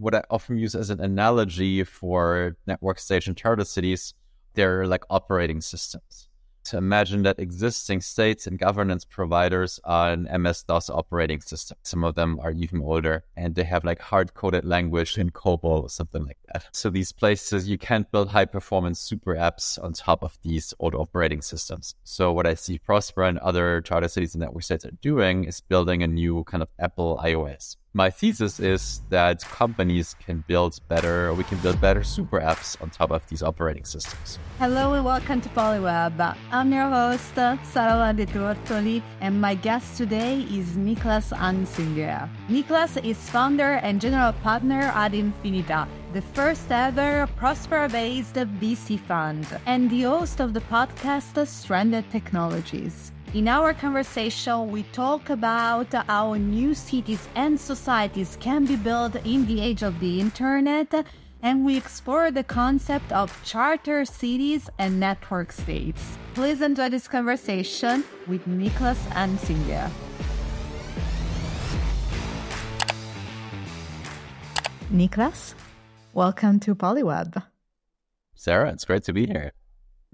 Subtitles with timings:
[0.00, 4.14] what I often use as an analogy for network station charter cities,
[4.54, 6.30] they're like operating systems
[6.64, 11.76] to imagine that existing states and governance providers are an MS DOS operating system.
[11.82, 15.82] Some of them are even older and they have like hard coded language in COBOL
[15.82, 16.66] or something like that.
[16.72, 20.94] So these places, you can't build high performance super apps on top of these old
[20.94, 21.94] operating systems.
[22.04, 25.60] So what I see Prospera and other charter cities and network states are doing is
[25.60, 31.34] building a new kind of Apple iOS my thesis is that companies can build better,
[31.34, 34.38] we can build better super apps on top of these operating systems.
[34.58, 36.36] Hello and welcome to Polyweb.
[36.52, 42.28] I'm your host, Sara De Tortoli, and my guest today is Niklas Anzinger.
[42.48, 49.46] Niklas is founder and general partner at Infinita, the first ever Prospera based VC fund,
[49.66, 53.09] and the host of the podcast Stranded Technologies.
[53.32, 59.46] In our conversation, we talk about how new cities and societies can be built in
[59.46, 60.92] the age of the internet,
[61.40, 66.18] and we explore the concept of charter cities and network states.
[66.34, 69.88] Please enjoy this conversation with Niklas Anzinger.
[74.92, 75.54] Niklas,
[76.14, 77.44] welcome to Polyweb.
[78.34, 79.52] Sarah, it's great to be here.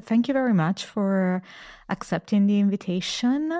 [0.02, 1.42] Thank you very much for
[1.88, 3.52] accepting the invitation.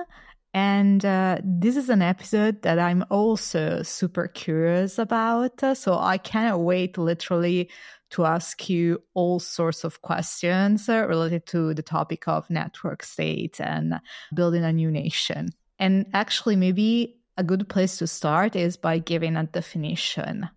[0.53, 5.59] And uh, this is an episode that I'm also super curious about.
[5.77, 7.69] So I cannot wait literally
[8.11, 13.59] to ask you all sorts of questions uh, related to the topic of network state
[13.59, 13.99] and
[14.33, 15.49] building a new nation.
[15.79, 20.49] And actually, maybe a good place to start is by giving a definition.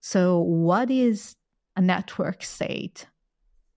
[0.00, 1.36] So, what is
[1.76, 3.06] a network state?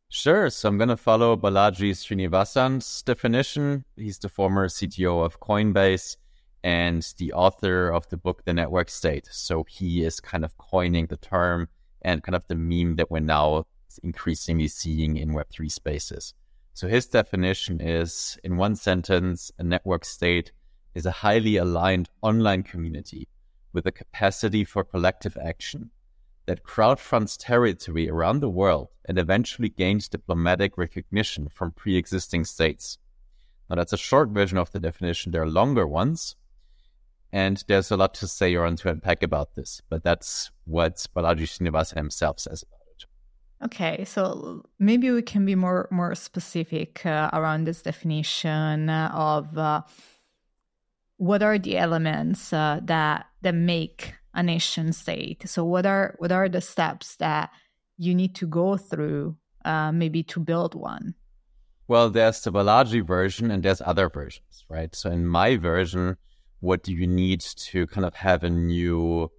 [0.10, 0.50] Sure.
[0.50, 3.84] So I'm going to follow Balaji Srinivasan's definition.
[3.98, 6.16] He's the former CTO of Coinbase
[6.64, 9.28] and the author of the book, The Network State.
[9.30, 11.68] So he is kind of coining the term
[12.02, 13.66] and kind of the meme that we're now
[14.02, 16.34] increasingly seeing in Web3 spaces.
[16.74, 20.54] So his definition is in one sentence, a network state
[20.96, 23.28] is a highly aligned online community
[23.74, 25.92] with a capacity for collective action
[26.48, 32.98] that crowdfunds territory around the world and eventually gains diplomatic recognition from pre-existing states.
[33.70, 35.32] Now that's a short version of the definition.
[35.32, 36.36] There are longer ones.
[37.32, 41.44] And there's a lot to say or to unpack about this, but that's what Balaji
[41.44, 43.06] Srinivasan himself says about it.
[43.66, 49.82] Okay, so maybe we can be more more specific uh, around this definition of uh,
[51.18, 55.50] what are the elements uh, that that make a nation state.
[55.50, 57.50] So what are what are the steps that
[57.98, 61.16] you need to go through uh, maybe to build one?
[61.88, 64.96] Well, there's the Balaji version and there's other versions, right?
[64.96, 66.18] So in my version,
[66.60, 69.32] what do you need to kind of have a new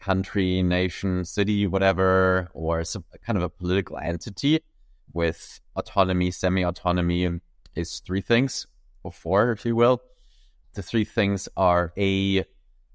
[0.00, 4.60] country, nation, city, whatever, or some kind of a political entity
[5.12, 7.40] with autonomy, semi-autonomy
[7.74, 8.66] is three things
[9.02, 10.00] or four, if you will.
[10.74, 12.44] The three things are a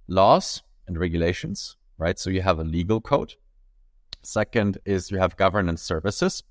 [0.08, 2.18] laws, and regulations, right?
[2.18, 3.36] So you have a legal code.
[4.24, 6.44] Second is you have governance services,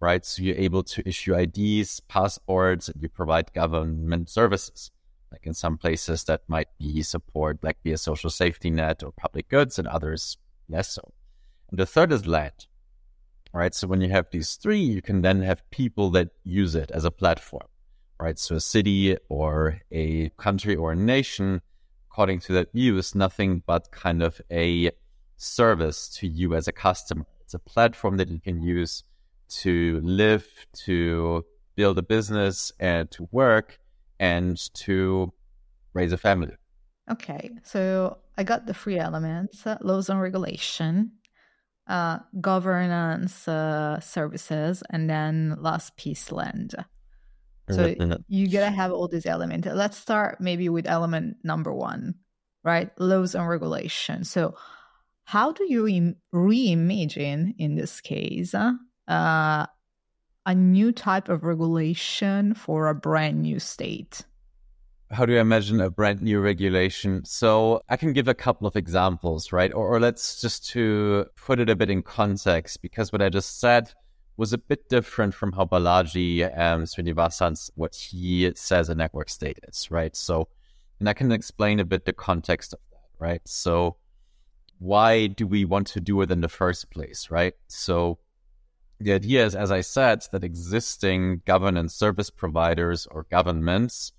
[0.00, 0.24] right?
[0.24, 4.90] So you're able to issue IDs, passports, and you provide government services.
[5.30, 9.12] Like in some places that might be support, like be a social safety net or
[9.12, 10.38] public goods, and others
[10.68, 11.12] less so.
[11.70, 12.66] And the third is land,
[13.52, 13.74] right?
[13.74, 17.04] So when you have these three, you can then have people that use it as
[17.04, 17.68] a platform,
[18.18, 18.38] right?
[18.38, 21.60] So a city or a country or a nation
[22.18, 24.90] according to that view, is nothing but kind of a
[25.36, 27.24] service to you as a customer.
[27.42, 29.04] It's a platform that you can use
[29.60, 30.44] to live,
[30.86, 31.44] to
[31.76, 33.78] build a business, and to work,
[34.18, 35.32] and to
[35.94, 36.56] raise a family.
[37.08, 41.12] Okay, so I got the three elements uh, laws and regulation,
[41.86, 46.74] uh, governance uh, services, and then last piece land.
[47.70, 47.94] So
[48.28, 49.66] you gotta have all these elements.
[49.66, 52.14] Let's start maybe with element number one,
[52.64, 52.90] right?
[52.98, 54.24] Laws and regulation.
[54.24, 54.54] So
[55.24, 59.66] how do you Im- reimagine in this case uh,
[60.46, 64.22] a new type of regulation for a brand new state?
[65.10, 67.24] How do you imagine a brand new regulation?
[67.24, 69.72] So I can give a couple of examples, right?
[69.72, 73.58] Or, or let's just to put it a bit in context, because what I just
[73.58, 73.92] said
[74.38, 79.28] was a bit different from how Balaji um, and Srinivasan's what he says a network
[79.28, 80.14] state is, right?
[80.16, 80.48] So,
[81.00, 83.42] and I can explain a bit the context of that, right?
[83.44, 83.96] So,
[84.78, 87.54] why do we want to do it in the first place, right?
[87.66, 88.18] So,
[89.00, 94.12] the idea is, as I said, that existing governance service providers or governments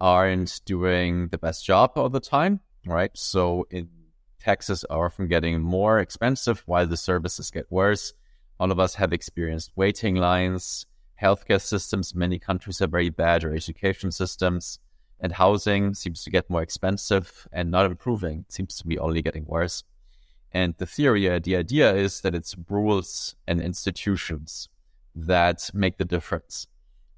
[0.00, 3.10] aren't doing the best job all the time, right?
[3.14, 3.90] So, in
[4.40, 8.14] taxes are often getting more expensive while the services get worse.
[8.62, 10.86] All of us have experienced waiting lines.
[11.20, 14.78] Healthcare systems, many countries are very bad, or education systems.
[15.18, 18.44] And housing seems to get more expensive and not improving.
[18.46, 19.82] It seems to be only getting worse.
[20.52, 24.68] And the theory, uh, the idea is that it's rules and institutions
[25.12, 26.68] that make the difference,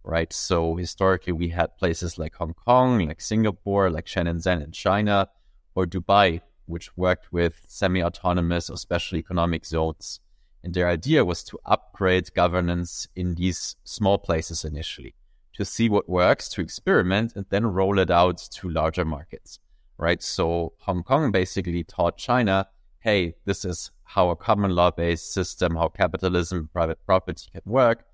[0.02, 0.32] right?
[0.32, 5.28] So historically, we had places like Hong Kong, like Singapore, like Shenzhen in China,
[5.74, 10.20] or Dubai, which worked with semi-autonomous or special economic zones.
[10.64, 15.14] And their idea was to upgrade governance in these small places initially
[15.52, 19.60] to see what works, to experiment, and then roll it out to larger markets,
[19.98, 20.20] right?
[20.20, 22.66] So Hong Kong basically taught China
[23.04, 28.06] hey, this is how a common law based system, how capitalism, private property can work.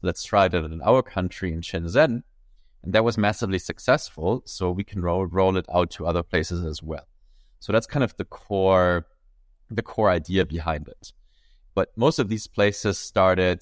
[0.00, 2.22] Let's try that in our country in Shenzhen.
[2.82, 4.42] And that was massively successful.
[4.46, 7.06] So we can roll, roll it out to other places as well.
[7.60, 9.06] So that's kind of the core,
[9.70, 11.12] the core idea behind it.
[11.78, 13.60] But most of these places started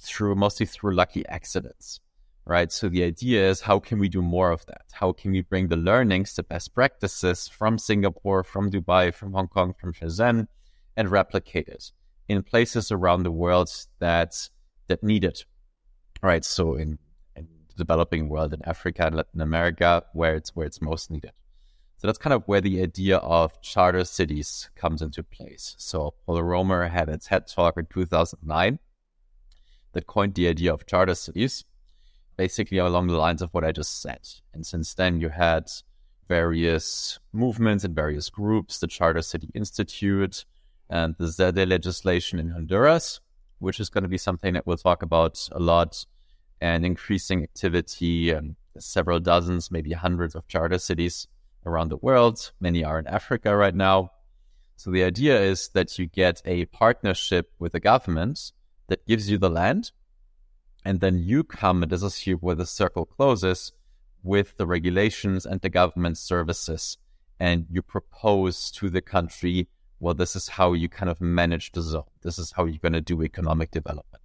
[0.00, 2.00] through mostly through lucky accidents
[2.44, 2.72] right?
[2.72, 4.86] So the idea is how can we do more of that?
[4.92, 9.48] How can we bring the learnings, the best practices from Singapore, from Dubai, from Hong
[9.48, 10.46] Kong, from Shenzhen,
[10.96, 11.92] and replicate it
[12.28, 13.70] in places around the world
[14.00, 14.48] that
[14.88, 15.44] that need it,
[16.22, 16.44] right?
[16.44, 16.98] So in,
[17.36, 21.32] in the developing world, in Africa and Latin America, where it's where it's most needed.
[22.02, 25.76] So that's kind of where the idea of charter cities comes into place.
[25.78, 28.80] So Paul Romer had a TED talk in 2009
[29.92, 31.64] that coined the idea of charter cities
[32.36, 34.18] basically along the lines of what I just said.
[34.52, 35.70] And since then, you had
[36.26, 40.44] various movements and various groups, the Charter City Institute
[40.90, 43.20] and the ZEDE legislation in Honduras,
[43.60, 46.04] which is going to be something that we'll talk about a lot,
[46.60, 51.28] and increasing activity and several dozens, maybe hundreds of charter cities
[51.64, 52.52] around the world.
[52.60, 54.12] Many are in Africa right now.
[54.76, 58.52] So the idea is that you get a partnership with the government
[58.88, 59.92] that gives you the land
[60.84, 63.72] and then you come, and this is here where the circle closes,
[64.22, 66.98] with the regulations and the government services.
[67.38, 69.68] And you propose to the country,
[70.00, 72.04] well, this is how you kind of manage the zone.
[72.22, 74.22] This is how you're going to do economic development.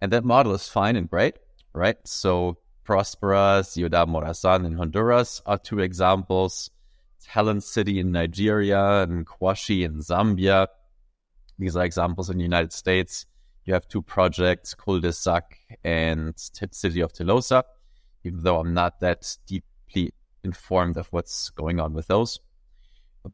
[0.00, 1.34] And that model is fine and great,
[1.72, 1.96] right?
[2.04, 2.58] So
[2.88, 6.70] Prospera, Ciudad Morazan in Honduras are two examples.
[7.22, 10.68] Talent City in Nigeria and Nkwashi in Zambia.
[11.58, 13.26] These are examples in the United States
[13.68, 15.42] you have two projects, Culdesac
[15.84, 17.62] and City of Telosa,
[18.24, 22.40] even though I'm not that deeply informed of what's going on with those.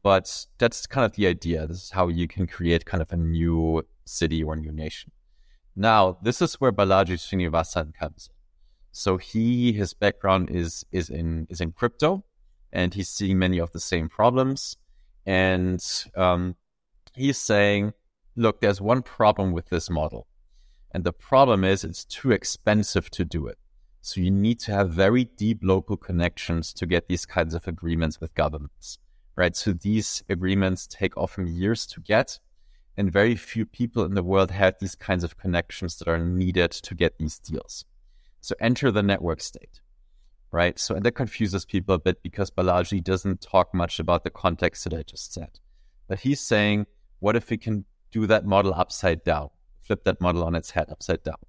[0.03, 1.65] But that's kind of the idea.
[1.67, 5.13] This is how you can create kind of a new city or new nation.
[5.73, 8.34] Now, this is where Balaji Srinivasan comes in.
[8.97, 12.23] So he, his background is is in is in crypto,
[12.71, 14.77] and he's seeing many of the same problems.
[15.25, 15.83] And
[16.15, 16.55] um,
[17.13, 17.91] he's saying
[18.37, 20.27] look, there's one problem with this model.
[20.91, 23.57] And the problem is it's too expensive to do it.
[24.01, 28.21] So you need to have very deep local connections to get these kinds of agreements
[28.21, 28.97] with governments,
[29.35, 29.55] right?
[29.55, 32.39] So these agreements take often years to get.
[32.95, 36.71] And very few people in the world have these kinds of connections that are needed
[36.71, 37.83] to get these deals.
[38.45, 39.81] So enter the network state,
[40.51, 40.77] right?
[40.77, 44.83] So, and that confuses people a bit because Balaji doesn't talk much about the context
[44.83, 45.59] that I just said.
[46.07, 46.85] But he's saying,
[47.21, 49.49] what if we can do that model upside down,
[49.81, 51.39] flip that model on its head upside down.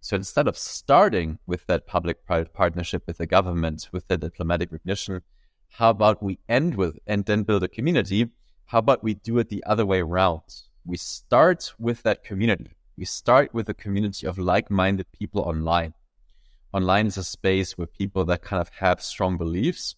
[0.00, 4.70] So instead of starting with that public private partnership with the government, with the diplomatic
[4.70, 5.22] recognition,
[5.70, 8.30] how about we end with and then build a community?
[8.66, 10.42] How about we do it the other way around?
[10.86, 12.70] We start with that community.
[12.96, 15.94] We start with a community of like minded people online.
[16.74, 19.94] Online is a space where people that kind of have strong beliefs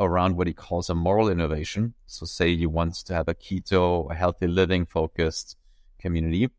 [0.00, 1.94] around what he calls a moral innovation.
[2.06, 5.56] So, say you want to have a keto, a healthy living focused
[6.00, 6.50] community,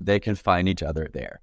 [0.00, 1.40] they can find each other there.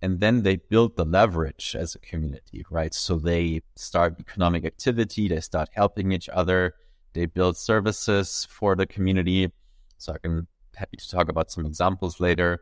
[0.00, 2.94] And then they build the leverage as a community, right?
[2.94, 6.74] So they start economic activity, they start helping each other,
[7.12, 9.52] they build services for the community.
[9.98, 12.60] So I can happy to talk about some examples later.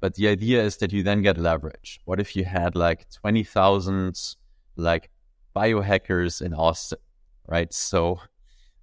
[0.00, 2.00] But the idea is that you then get leverage.
[2.04, 4.36] What if you had like 20,000
[4.76, 5.10] like
[5.54, 6.98] biohackers in Austin
[7.46, 7.72] right?
[7.72, 8.20] So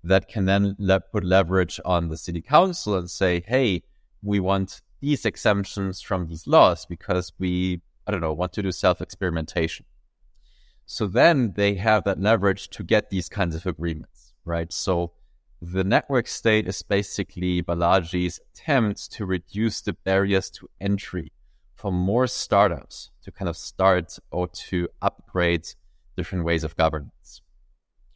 [0.03, 3.84] that can then le- put leverage on the city council and say, hey,
[4.22, 8.72] we want these exemptions from these laws because we, I don't know, want to do
[8.72, 9.86] self experimentation.
[10.86, 14.72] So then they have that leverage to get these kinds of agreements, right?
[14.72, 15.13] So
[15.72, 21.32] the network state is basically Balaji's attempt to reduce the barriers to entry
[21.74, 25.65] for more startups to kind of start or to upgrade
[26.17, 27.41] different ways of governance,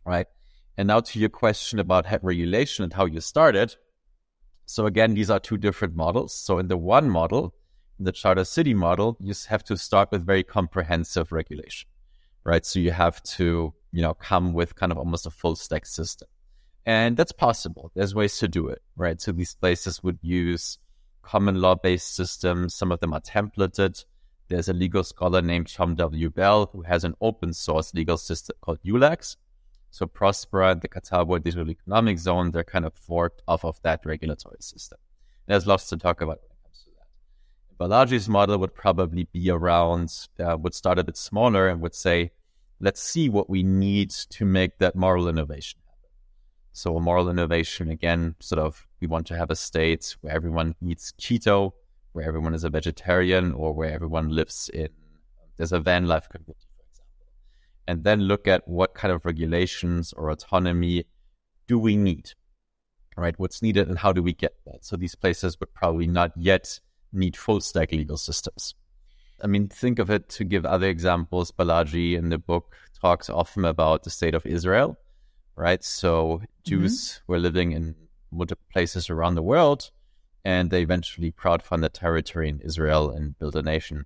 [0.06, 0.28] right?
[0.76, 3.76] And now to your question about regulation and how you started.
[4.66, 6.34] So again, these are two different models.
[6.34, 7.54] So in the one model,
[7.98, 11.88] in the charter city model, you have to start with very comprehensive regulation,
[12.44, 12.66] right?
[12.66, 16.28] So you have to, you know, come with kind of almost a full stack system.
[16.88, 17.92] And that's possible.
[17.96, 19.20] There's ways to do it, right?
[19.20, 20.80] So these places would use
[21.22, 22.76] common law based systems.
[22.76, 24.06] Some of them are templated.
[24.48, 26.30] There's a legal scholar named Tom W.
[26.30, 29.36] Bell who has an open source legal system called ULEX.
[29.92, 34.06] So Prospera and the World Digital Economic Zone, they're kind of forked off of that
[34.06, 34.98] regulatory system.
[35.46, 37.86] There's lots to talk about when it comes to that.
[37.86, 42.32] Balaji's model would probably be around, uh, would start a bit smaller and would say,
[42.80, 45.82] let's see what we need to make that moral innovation.
[46.78, 50.76] So a moral innovation, again, sort of, we want to have a state where everyone
[50.80, 51.72] eats keto,
[52.12, 54.90] where everyone is a vegetarian, or where everyone lives in,
[55.58, 57.26] there's a van life community for example.
[57.88, 61.06] and then look at what kind of regulations or autonomy
[61.68, 62.34] do we need,
[63.18, 63.40] right?
[63.40, 64.86] What's needed and how do we get that?
[64.86, 66.80] So these places would probably not yet
[67.12, 68.76] need full stack legal systems.
[69.44, 71.52] I mean, think of it to give other examples.
[71.52, 74.96] Balaji in the book talks often about the state of Israel,
[75.58, 75.84] right?
[75.84, 77.32] So Jews mm-hmm.
[77.32, 77.96] were living in
[78.32, 79.92] multiple places around the world
[80.46, 84.06] and they eventually crowdfunded territory in Israel and built a nation.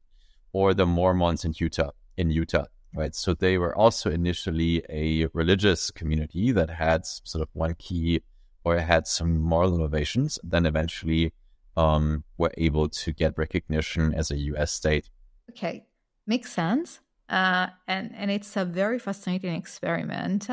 [0.53, 3.15] Or the Mormons in Utah, in Utah right?
[3.15, 8.21] So they were also initially a religious community that had sort of one key
[8.63, 11.33] or had some moral innovations, then eventually
[11.77, 15.09] um, were able to get recognition as a US state.
[15.49, 15.85] Okay,
[16.27, 16.99] makes sense.
[17.31, 20.49] Uh, and and it's a very fascinating experiment.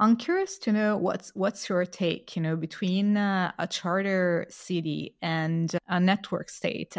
[0.00, 5.16] I'm curious to know what's what's your take, you know, between uh, a charter city
[5.20, 6.96] and a network state.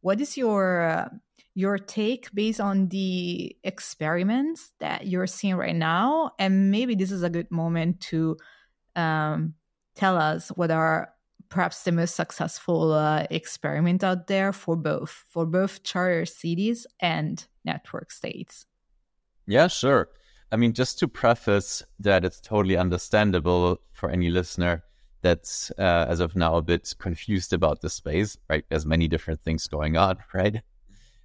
[0.00, 1.08] what is your uh,
[1.54, 6.32] your take based on the experiments that you're seeing right now.
[6.38, 8.36] And maybe this is a good moment to
[8.96, 9.54] um,
[9.94, 11.13] tell us what are
[11.48, 17.46] perhaps the most successful uh, experiment out there for both, for both charter cities and
[17.64, 18.66] network states.
[19.46, 20.08] Yeah, sure.
[20.50, 24.84] I mean, just to preface that it's totally understandable for any listener
[25.22, 28.64] that's uh, as of now a bit confused about the space, right?
[28.68, 30.62] There's many different things going on, right?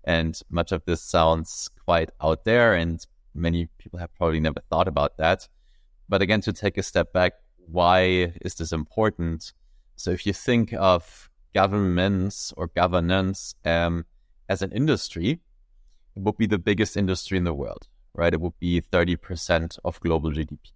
[0.06, 4.88] And much of this sounds quite out there, and many people have probably never thought
[4.88, 5.48] about that.
[6.08, 9.54] But again, to take a step back, why is this important?
[10.00, 14.06] So if you think of governments or governance um,
[14.48, 15.42] as an industry,
[16.16, 18.34] it would be the biggest industry in the world, right?
[18.34, 20.72] It would be 30% of global GDP,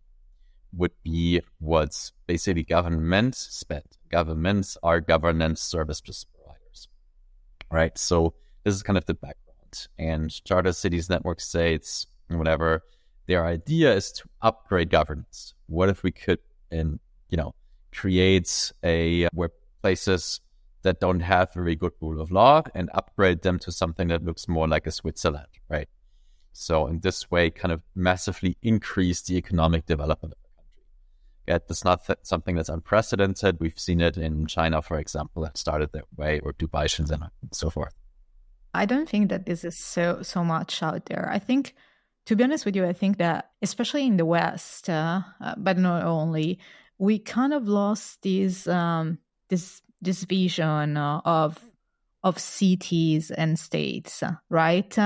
[0.74, 3.86] would be what's basically governments spend.
[4.12, 6.90] Governments are governance service providers,
[7.72, 7.98] right?
[7.98, 8.34] So
[8.66, 9.88] this is kind of the background.
[9.98, 12.84] And charter cities, network states, whatever,
[13.28, 15.54] their idea is to upgrade governance.
[15.68, 16.40] What if we could,
[16.70, 17.00] in
[17.30, 17.56] you know,
[17.94, 20.42] create a where places
[20.84, 24.48] that don't have very good rule of law and upgrade them to something that looks
[24.48, 25.88] more like a Switzerland, right?
[26.52, 30.84] So in this way, kind of massively increase the economic development of the country.
[31.48, 33.60] Yeah, that's not th- something that's unprecedented.
[33.60, 37.54] We've seen it in China, for example, that started that way, or Dubai, Shenzhen, and
[37.54, 37.96] so forth.
[38.74, 41.30] I don't think that this is so so much out there.
[41.32, 41.76] I think,
[42.26, 45.78] to be honest with you, I think that especially in the West, uh, uh, but
[45.78, 46.60] not only,
[46.98, 49.20] we kind of lost this um,
[49.50, 51.60] this this vision uh, of
[52.24, 54.98] of cities and states, right?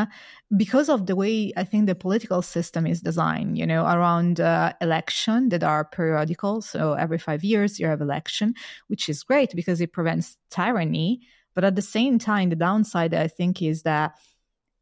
[0.55, 4.73] Because of the way I think the political system is designed, you know, around uh,
[4.81, 6.61] election that are periodical.
[6.61, 8.53] So every five years you have election,
[8.87, 11.21] which is great because it prevents tyranny.
[11.55, 14.15] But at the same time, the downside, I think, is that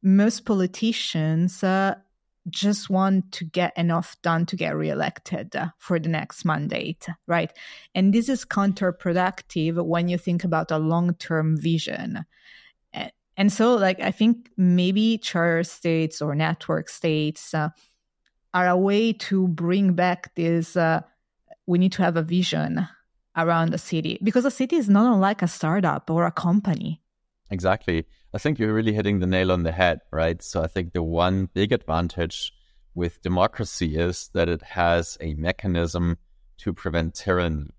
[0.04, 1.96] most politicians uh,
[2.50, 7.52] just want to get enough done to get reelected uh, for the next mandate, right?
[7.94, 12.26] And this is counterproductive when you think about a long term vision.
[13.38, 17.70] And so, like, I think maybe charter states or network states uh,
[18.54, 21.02] are a way to bring back this uh,
[21.68, 22.88] we need to have a vision
[23.36, 27.02] around a city because a city is not unlike a startup or a company.
[27.50, 28.06] Exactly.
[28.36, 30.44] I think you're really hitting the nail on the head, right?
[30.44, 32.52] So I think the one big advantage
[32.94, 36.18] with democracy is that it has a mechanism
[36.58, 37.70] to prevent tyranny,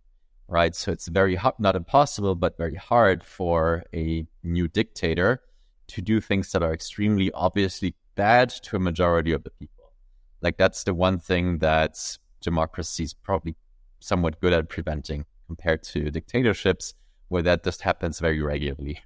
[0.48, 0.74] right?
[0.74, 5.42] So it's very hard, not impossible, but very hard for a new dictator
[5.88, 9.92] to do things that are extremely obviously bad to a majority of the people.
[10.40, 11.98] Like that's the one thing that
[12.40, 13.56] democracy is probably
[14.00, 16.94] somewhat good at preventing compared to dictatorships
[17.28, 19.00] where that just happens very regularly.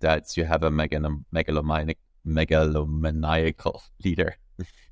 [0.00, 4.36] That you have a megalomaniac, megalomaniacal leader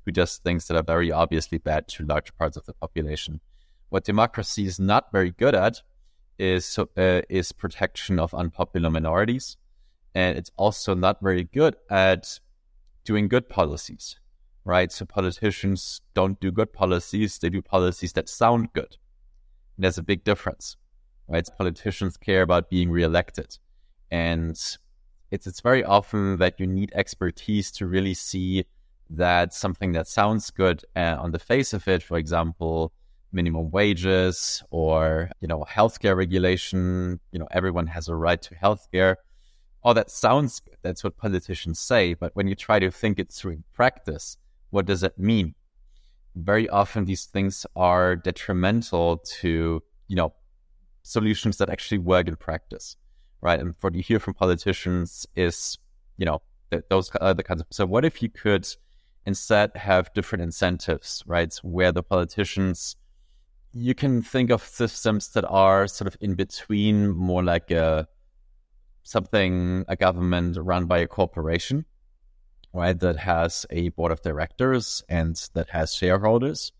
[0.05, 3.41] who does things that are very obviously bad to large parts of the population.
[3.89, 5.81] what democracy is not very good at
[6.37, 9.57] is uh, is protection of unpopular minorities,
[10.13, 12.39] and it's also not very good at
[13.05, 14.19] doing good policies,
[14.65, 14.91] right?
[14.91, 18.97] So politicians don't do good policies; they do policies that sound good.
[19.75, 20.77] And there's a big difference,
[21.27, 21.47] right?
[21.57, 23.57] Politicians care about being reelected,
[24.11, 24.57] and
[25.35, 28.65] it's it's very often that you need expertise to really see
[29.09, 32.91] that something that sounds good uh, on the face of it, for example,
[33.31, 39.15] minimum wages or you know healthcare regulation, you know everyone has a right to healthcare.
[39.83, 40.77] All that sounds good.
[40.81, 44.37] That's what politicians say, but when you try to think it through in practice,
[44.71, 45.53] what does it mean?
[46.35, 50.33] Very often, these things are detrimental to you know
[51.03, 52.95] solutions that actually work in practice,
[53.45, 53.59] right?
[53.59, 55.77] And what you hear from politicians is
[56.17, 56.41] you know
[56.89, 57.67] those other kinds of.
[57.69, 58.67] So, what if you could
[59.25, 61.53] instead have different incentives, right?
[61.61, 62.95] Where the politicians,
[63.71, 68.07] you can think of systems that are sort of in between, more like a
[69.03, 71.85] something a government run by a corporation,
[72.73, 72.99] right?
[72.99, 76.71] That has a board of directors and that has shareholders,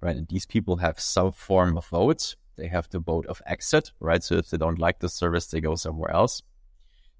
[0.00, 0.16] right?
[0.16, 2.34] And these people have some form of vote.
[2.58, 4.22] They have the vote of exit, right?
[4.22, 6.42] So if they don't like the service, they go somewhere else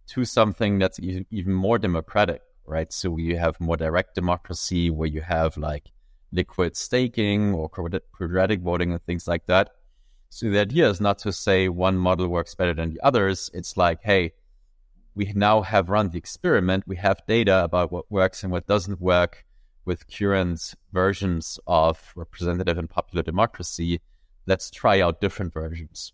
[0.08, 2.92] to something that's even more democratic, right?
[2.92, 5.92] So you have more direct democracy where you have like
[6.32, 9.70] liquid staking or quadratic voting and things like that.
[10.30, 13.50] So the idea is not to say one model works better than the others.
[13.54, 14.32] It's like, hey,
[15.14, 16.84] we now have run the experiment.
[16.86, 19.44] We have data about what works and what doesn't work
[19.84, 24.00] with current versions of representative and popular democracy.
[24.48, 26.12] Let's try out different versions.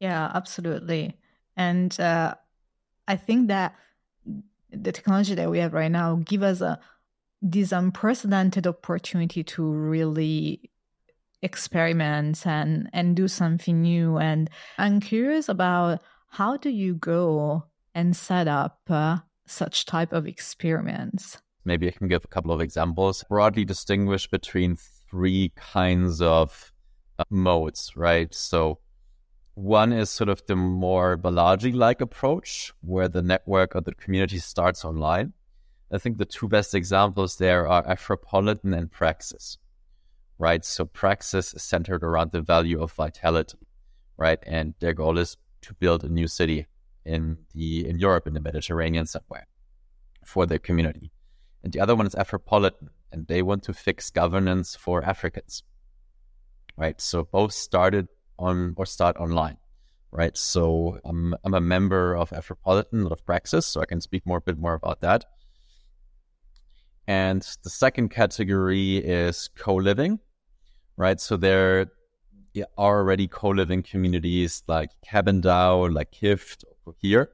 [0.00, 1.16] Yeah, absolutely.
[1.56, 2.34] And uh,
[3.06, 3.74] I think that
[4.70, 6.80] the technology that we have right now give us a
[7.40, 10.70] this unprecedented opportunity to really
[11.42, 17.62] experiment and and do something new and i'm curious about how do you go
[17.94, 22.60] and set up uh, such type of experiments maybe i can give a couple of
[22.60, 24.76] examples broadly distinguish between
[25.08, 26.72] three kinds of
[27.18, 28.78] Uh, modes right so
[29.58, 34.38] one is sort of the more Balaji like approach, where the network or the community
[34.38, 35.32] starts online.
[35.92, 39.58] I think the two best examples there are Afropolitan and Praxis,
[40.38, 40.64] right?
[40.64, 43.58] So Praxis is centered around the value of vitality,
[44.16, 44.38] right?
[44.46, 46.66] And their goal is to build a new city
[47.04, 49.48] in the in Europe, in the Mediterranean somewhere
[50.24, 51.10] for their community.
[51.64, 55.64] And the other one is Afropolitan, and they want to fix governance for Africans,
[56.78, 57.00] right?
[57.00, 59.58] So both started on or start online,
[60.12, 60.36] right?
[60.36, 64.38] So I'm I'm a member of Afropolitan, not of Praxis, so I can speak more
[64.38, 65.24] a bit more about that.
[67.06, 70.20] And the second category is co-living,
[70.96, 71.20] right?
[71.20, 77.30] So there are already co-living communities like Cabin DAO, like Kift, or here.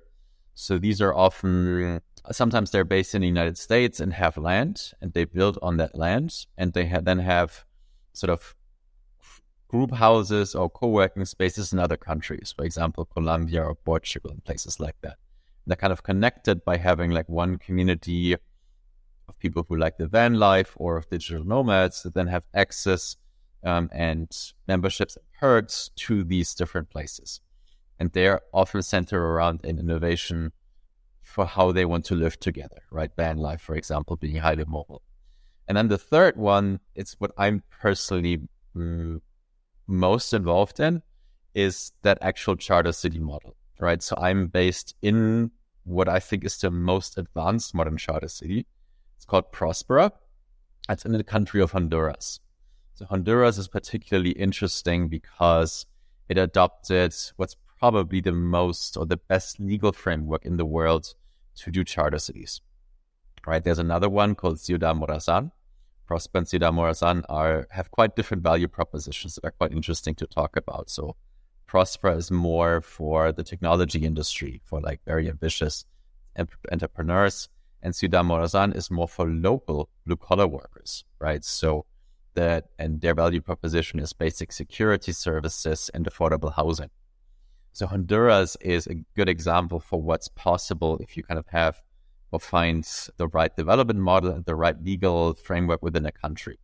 [0.55, 5.13] So these are often sometimes they're based in the United States and have land, and
[5.13, 7.65] they build on that land, and they ha- then have
[8.13, 8.55] sort of
[9.75, 14.79] group houses or co-working spaces in other countries, for example, Colombia or Portugal and places
[14.79, 15.17] like that.
[15.67, 18.35] They're kind of connected by having like one community
[19.29, 23.17] of people who like the van life or of digital nomads that then have access
[23.65, 24.29] um, and
[24.69, 27.41] memberships and perks to these different places.
[27.99, 30.53] And they're often centered around an innovation
[31.21, 33.11] for how they want to live together, right?
[33.17, 35.03] Van life, for example, being highly mobile.
[35.67, 38.39] And then the third one, it's what I'm personally
[38.77, 39.21] mm,
[39.87, 41.03] most involved in
[41.55, 44.03] is that actual charter city model, right?
[44.03, 45.53] So I'm based in
[45.85, 48.67] what I think is the most advanced modern charter city.
[49.17, 50.13] It's called Prospera.
[50.89, 52.41] It's in the country of Honduras.
[52.95, 55.87] So Honduras is particularly interesting because
[56.29, 61.15] it adopted what's probably the most or the best legal framework in the world
[61.57, 62.61] to do charter cities.
[63.47, 63.63] Right?
[63.63, 65.51] There's another one called Ciudad Morazan,
[66.07, 70.57] Prosper and Morazan are have quite different value propositions that are quite interesting to talk
[70.57, 70.91] about.
[70.91, 71.17] So
[71.67, 75.85] Prosper is more for the technology industry, for like very ambitious
[76.71, 77.49] entrepreneurs,
[77.83, 81.45] and Ciudad Morazan is more for local blue collar workers, right?
[81.45, 81.87] So
[82.35, 86.91] that and their value proposition is basic security services and affordable housing.
[87.73, 91.83] So Honduras is a good example for what's possible if you kind of have
[92.35, 96.59] or finds the right development model and the right legal framework within a country.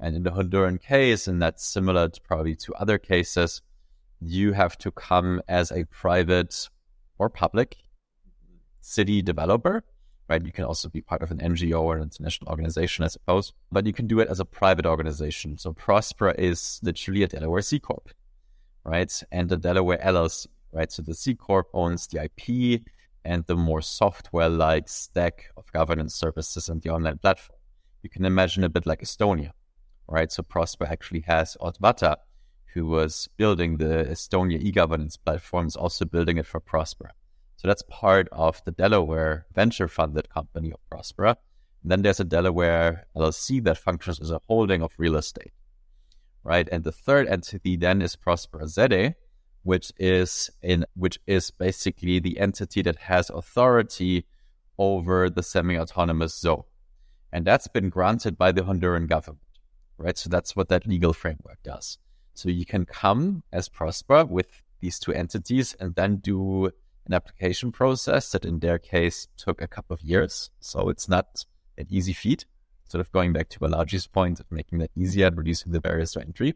[0.00, 3.62] And in the Honduran case, and that's similar to probably to other cases,
[4.20, 6.68] you have to come as a private
[7.18, 7.76] or public
[8.80, 9.84] city developer
[10.28, 10.44] right?
[10.44, 13.86] You can also be part of an NGO or an international organization, I suppose, but
[13.86, 15.56] you can do it as a private organization.
[15.58, 18.10] So Prospera is literally a Delaware C Corp,
[18.84, 19.12] right?
[19.30, 20.90] And the Delaware LLC, right?
[20.90, 22.82] So the C Corp owns the IP
[23.26, 27.58] and the more software like stack of governance services and the online platform.
[28.02, 29.50] You can imagine a bit like Estonia,
[30.06, 30.30] right?
[30.30, 32.16] So Prosper actually has Ott Vatter,
[32.72, 37.10] who was building the Estonia e-governance platform, is also building it for Prosper.
[37.56, 41.36] So that's part of the Delaware venture funded company of Prospera.
[41.82, 45.52] And then there's a Delaware LLC that functions as a holding of real estate,
[46.44, 46.68] right?
[46.70, 49.14] And the third entity then is Prospera ZE,
[49.66, 54.24] which is in which is basically the entity that has authority
[54.78, 56.62] over the semi-autonomous zone,
[57.32, 59.58] and that's been granted by the Honduran government,
[59.98, 60.16] right?
[60.16, 61.98] So that's what that legal framework does.
[62.34, 66.66] So you can come as Prosper with these two entities and then do
[67.06, 70.50] an application process that in their case took a couple of years.
[70.60, 71.44] So it's not
[71.76, 72.46] an easy feat,
[72.84, 76.12] sort of going back to Balaji's point of making that easier and reducing the barriers
[76.12, 76.54] to entry.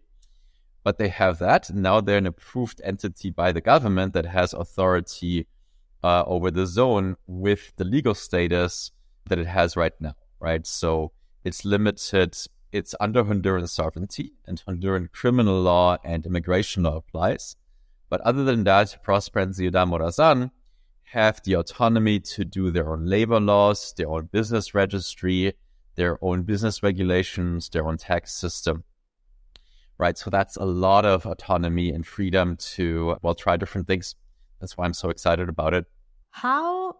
[0.83, 1.71] But they have that.
[1.75, 5.47] Now they're an approved entity by the government that has authority
[6.03, 8.91] uh, over the zone with the legal status
[9.29, 10.67] that it has right now, right?
[10.67, 11.13] So
[11.45, 12.37] it's limited
[12.73, 17.57] it's under Honduran sovereignty and Honduran criminal law and immigration law applies.
[18.09, 20.51] But other than that, Prospera and Ciudad Morazan
[21.13, 25.55] have the autonomy to do their own labor laws, their own business registry,
[25.97, 28.85] their own business regulations, their own tax system.
[30.01, 30.17] Right.
[30.17, 34.15] So that's a lot of autonomy and freedom to, well, try different things.
[34.59, 35.85] That's why I'm so excited about it.
[36.31, 36.97] How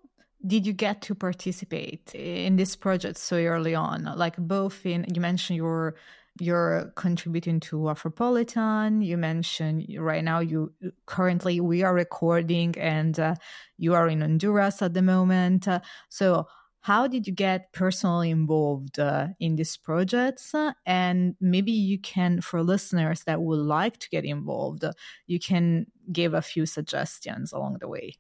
[0.47, 4.05] did you get to participate in this project so early on?
[4.05, 5.97] Like both in you mentioned you're
[6.39, 9.03] you're contributing to Afropolitan.
[9.03, 10.71] You mentioned right now you
[11.07, 13.35] currently we are recording and uh,
[13.79, 15.67] you are in Honduras at the moment.
[15.67, 16.47] Uh, so
[16.83, 20.55] how did you get personally involved uh, in these projects
[20.87, 24.85] and maybe you can for listeners that would like to get involved
[25.27, 28.15] you can give a few suggestions along the way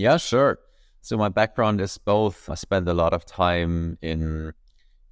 [0.00, 0.58] yeah, sure.
[1.02, 2.48] So my background is both.
[2.48, 4.52] I spend a lot of time in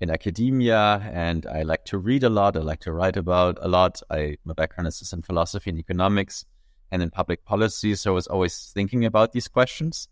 [0.00, 2.56] in academia, and I like to read a lot.
[2.56, 4.00] I like to write about a lot.
[4.10, 6.46] I my background is in philosophy and economics,
[6.90, 7.94] and in public policy.
[7.96, 10.08] So I was always thinking about these questions.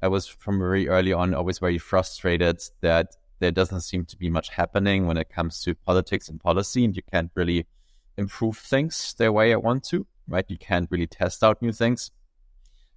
[0.00, 4.30] I was from very early on always very frustrated that there doesn't seem to be
[4.30, 7.66] much happening when it comes to politics and policy, and you can't really
[8.16, 10.06] improve things the way I want to.
[10.28, 10.44] Right?
[10.48, 12.10] You can't really test out new things.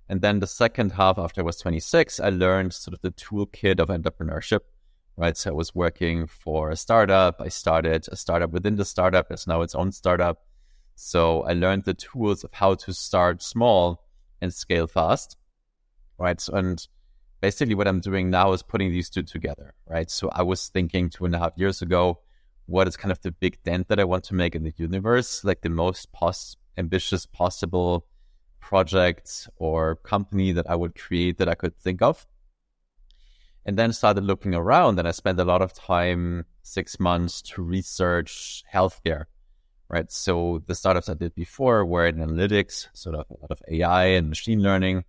[0.10, 3.80] And then the second half, after I was 26, I learned sort of the toolkit
[3.80, 4.60] of entrepreneurship,
[5.16, 5.38] right?
[5.38, 7.40] So I was working for a startup.
[7.40, 9.32] I started a startup within the startup.
[9.32, 10.44] It's now its own startup.
[10.96, 14.04] So I learned the tools of how to start small
[14.42, 15.38] and scale fast,
[16.22, 16.40] right?
[16.40, 16.88] So, and
[17.42, 20.10] basically what I'm doing now is putting these two together, right?
[20.10, 22.20] So I was thinking two and a half years ago,
[22.68, 25.44] what is kind of the big dent that I want to make in the universe,
[25.44, 28.06] like the most pos- ambitious possible
[28.60, 32.26] project or company that I would create that I could think of.
[33.66, 37.62] And then started looking around and I spent a lot of time, six months to
[37.62, 39.26] research healthcare,
[39.90, 40.12] right?
[40.12, 44.06] So the startups I did before were in analytics, sort of a lot of AI
[44.06, 45.04] and machine learning.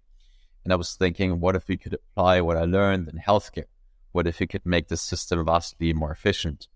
[0.64, 3.64] And I was thinking, what if we could apply what I learned in healthcare?
[4.12, 6.68] What if we could make the system vastly more efficient?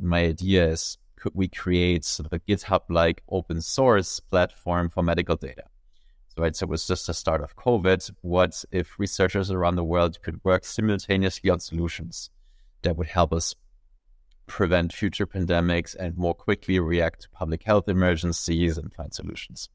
[0.00, 5.02] My idea is, could we create sort of a GitHub like open source platform for
[5.02, 5.64] medical data?
[6.28, 8.10] So, right, so it was just the start of COVID.
[8.22, 12.30] What if researchers around the world could work simultaneously on solutions
[12.82, 13.54] that would help us
[14.46, 19.68] prevent future pandemics and more quickly react to public health emergencies and find solutions?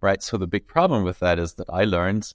[0.00, 0.22] Right.
[0.22, 2.32] So the big problem with that is that I learned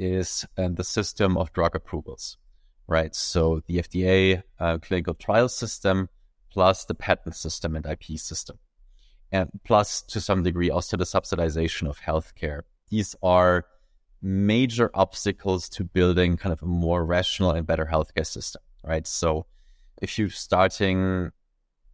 [0.00, 2.38] is um, the system of drug approvals.
[2.86, 3.14] Right.
[3.14, 6.08] So the FDA uh, clinical trial system
[6.50, 8.58] plus the patent system and IP system
[9.32, 12.62] and plus to some degree also the subsidization of healthcare.
[12.88, 13.66] These are
[14.22, 19.06] major obstacles to building kind of a more rational and better healthcare system, right?
[19.06, 19.46] So
[20.02, 21.30] if you're starting,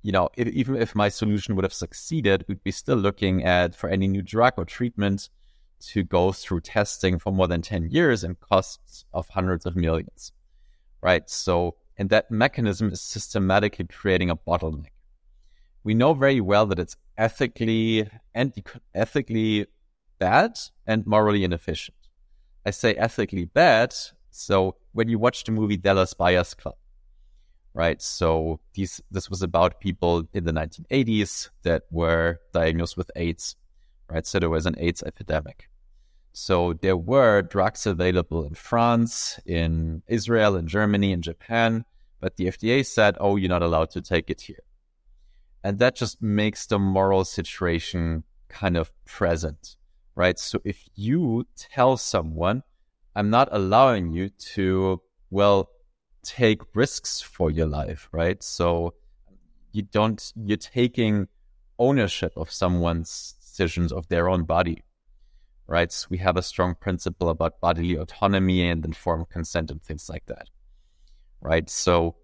[0.03, 3.75] you know, if, even if my solution would have succeeded, we'd be still looking at
[3.75, 5.29] for any new drug or treatment
[5.81, 10.33] to go through testing for more than 10 years and costs of hundreds of millions,
[11.03, 11.29] right?
[11.29, 14.91] So, and that mechanism is systematically creating a bottleneck
[15.87, 18.53] we know very well that it's ethically and
[18.93, 19.67] ethically
[20.19, 21.97] bad and morally inefficient.
[22.67, 23.95] I say ethically bad.
[24.33, 26.75] So when you watch the movie Dallas Buyers Club,
[27.73, 28.03] right?
[28.03, 33.55] So these this was about people in the 1980s that were diagnosed with AIDS,
[34.11, 34.27] right?
[34.27, 35.69] So there was an AIDS epidemic.
[36.33, 41.85] So there were drugs available in France, in Israel, in Germany, in Japan,
[42.21, 44.63] but the FDA said, oh, you're not allowed to take it here.
[45.65, 49.77] And that just makes the moral situation kind of present,
[50.15, 50.39] right?
[50.39, 52.63] So if you tell someone,
[53.15, 55.71] I'm not allowing you to, well,
[56.23, 58.43] take risks for your life, right?
[58.43, 58.95] So
[59.73, 61.29] you don't, you're taking
[61.79, 64.83] ownership of someone's decisions of their own body,
[65.67, 65.91] right?
[65.91, 70.27] So we have a strong principle about bodily autonomy and informed consent and things like
[70.27, 70.49] that,
[71.41, 71.69] right?
[71.71, 72.17] So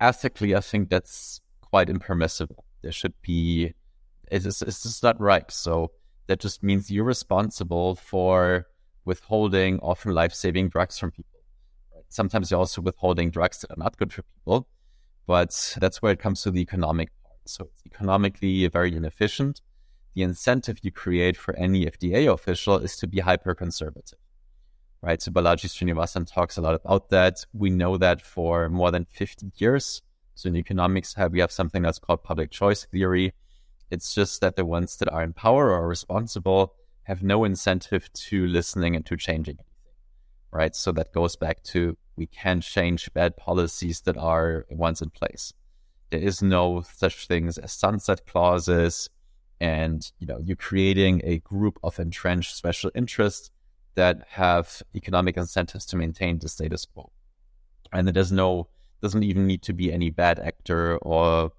[0.00, 2.64] ethically, I think that's quite impermissible.
[2.82, 3.74] There should be,
[4.30, 5.50] it's just, it's just not right.
[5.50, 5.90] So
[6.28, 8.66] that just means you're responsible for
[9.04, 11.40] withholding often life saving drugs from people.
[11.94, 12.04] Right?
[12.08, 14.66] Sometimes you're also withholding drugs that are not good for people,
[15.26, 17.36] but that's where it comes to the economic part.
[17.44, 19.60] So it's economically very inefficient.
[20.18, 24.18] The incentive you create for any FDA official is to be hyper conservative
[25.00, 25.22] right?
[25.22, 27.46] So Balaji Srinivasan talks a lot about that.
[27.52, 30.02] We know that for more than 50 years.
[30.34, 33.32] So in economics, we have something that's called public choice theory.
[33.92, 38.48] It's just that the ones that are in power or responsible have no incentive to
[38.48, 39.94] listening and to changing anything,
[40.50, 40.74] right?
[40.74, 45.52] So that goes back to we can't change bad policies that are once in place.
[46.10, 49.08] There is no such things as sunset clauses,
[49.60, 53.50] and you know you're creating a group of entrenched special interests
[53.98, 57.10] that have economic incentives to maintain the status quo.
[57.92, 58.68] And there's no,
[59.02, 61.50] doesn't even need to be any bad actor or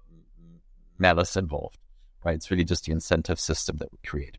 [0.96, 1.78] malice involved,
[2.24, 2.36] right?
[2.36, 4.38] It's really just the incentive system that we create.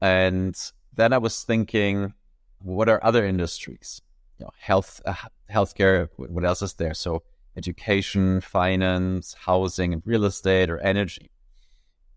[0.00, 0.56] And
[0.94, 2.14] then I was thinking,
[2.60, 4.00] what are other industries?
[4.38, 5.14] You know, health, uh,
[5.52, 6.08] healthcare.
[6.16, 6.94] What else is there?
[6.94, 7.24] So
[7.58, 11.30] education, finance, housing, and real estate, or energy.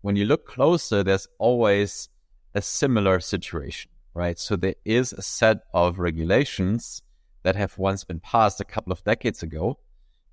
[0.02, 2.08] When you look closer, there's always
[2.54, 4.38] a similar situation right?
[4.38, 7.02] So there is a set of regulations
[7.42, 9.78] that have once been passed a couple of decades ago,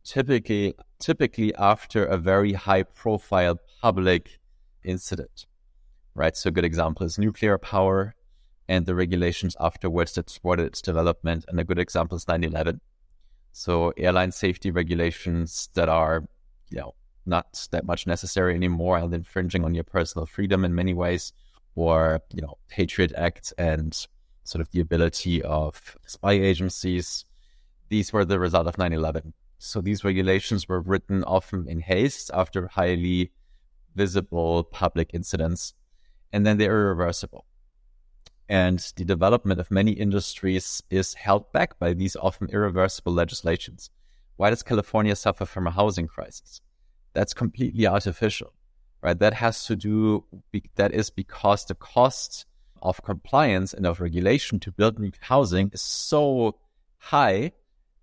[0.04, 4.40] typically typically after a very high profile public
[4.84, 5.46] incident.
[6.16, 6.36] Right.
[6.36, 8.16] So a good example is nuclear power
[8.68, 11.46] and the regulations afterwards that supported its development.
[11.48, 12.80] And a good example is 9-11.
[13.54, 16.28] So airline safety regulations that are,
[16.70, 16.96] you know,
[17.30, 21.32] not that much necessary anymore and infringing on your personal freedom in many ways
[21.76, 24.08] or you know Patriot Act and
[24.44, 27.26] sort of the ability of spy agencies.
[27.90, 29.34] These were the result of 9/11.
[29.60, 33.32] So these regulations were written often in haste after highly
[33.96, 35.74] visible public incidents,
[36.32, 37.46] and then they're irreversible.
[38.48, 43.92] And the development of many industries is held back by these often irreversible legislations.
[44.38, 46.62] Why does California suffer from a housing crisis?
[47.14, 48.54] That's completely artificial
[49.02, 49.20] right?
[49.20, 50.26] That has to do,
[50.76, 52.46] that is because the cost
[52.82, 56.56] of compliance and of regulation to build new housing is so
[56.98, 57.52] high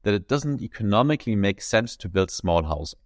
[0.02, 3.00] that it doesn't economically make sense to build small housing,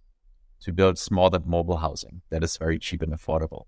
[0.61, 3.65] to build small and mobile housing that is very cheap and affordable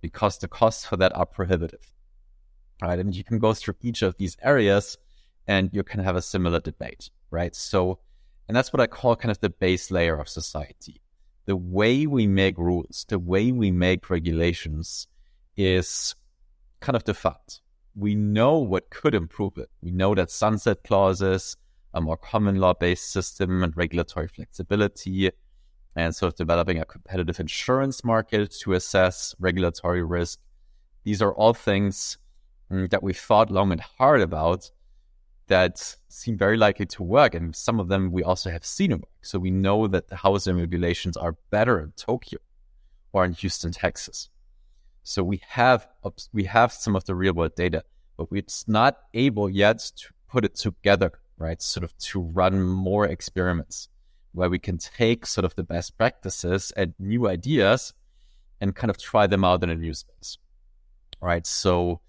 [0.00, 1.92] because the costs for that are prohibitive.
[2.82, 2.98] Right.
[2.98, 4.98] And you can go through each of these areas
[5.46, 7.54] and you can have a similar debate, right?
[7.56, 8.00] So,
[8.46, 11.00] and that's what I call kind of the base layer of society
[11.46, 15.06] the way we make rules, the way we make regulations
[15.56, 16.14] is
[16.80, 17.60] kind of defunct.
[17.94, 19.70] We know what could improve it.
[19.80, 21.56] We know that sunset clauses,
[21.94, 25.30] a more common law based system and regulatory flexibility,
[25.94, 30.40] and sort of developing a competitive insurance market to assess regulatory risk.
[31.04, 32.18] These are all things
[32.70, 34.70] mm, that we've thought long and hard about
[35.48, 37.34] that seem very likely to work.
[37.34, 39.08] And some of them we also have seen work.
[39.22, 42.38] So we know that the housing regulations are better in Tokyo
[43.12, 44.28] or in Houston, Texas.
[45.02, 45.86] So we have
[46.32, 47.84] we have some of the real world data,
[48.16, 51.62] but we're not able yet to put it together, right?
[51.62, 53.88] Sort of to run more experiments
[54.32, 57.94] where we can take sort of the best practices and new ideas
[58.60, 60.38] and kind of try them out in a new space.
[61.20, 61.46] Right.
[61.46, 62.00] So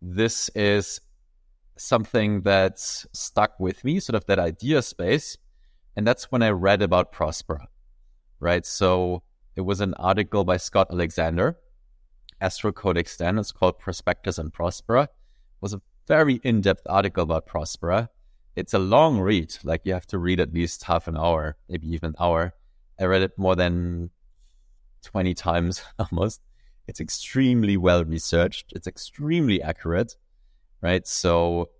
[0.00, 1.00] this is
[1.82, 5.36] something that stuck with me, sort of that idea space.
[5.96, 7.66] And that's when I read about Prospera,
[8.40, 8.64] right?
[8.64, 9.22] So
[9.56, 11.58] it was an article by Scott Alexander,
[12.40, 13.38] Astral Codex Ten.
[13.38, 15.04] It's called Prospectus and Prospera.
[15.04, 15.10] It
[15.60, 18.08] was a very in-depth article about Prospera.
[18.56, 21.88] It's a long read, like you have to read at least half an hour, maybe
[21.88, 22.54] even an hour.
[22.98, 24.10] I read it more than
[25.04, 26.40] 20 times almost.
[26.86, 28.72] It's extremely well researched.
[28.72, 30.16] It's extremely accurate
[30.82, 31.06] right?
[31.06, 31.70] So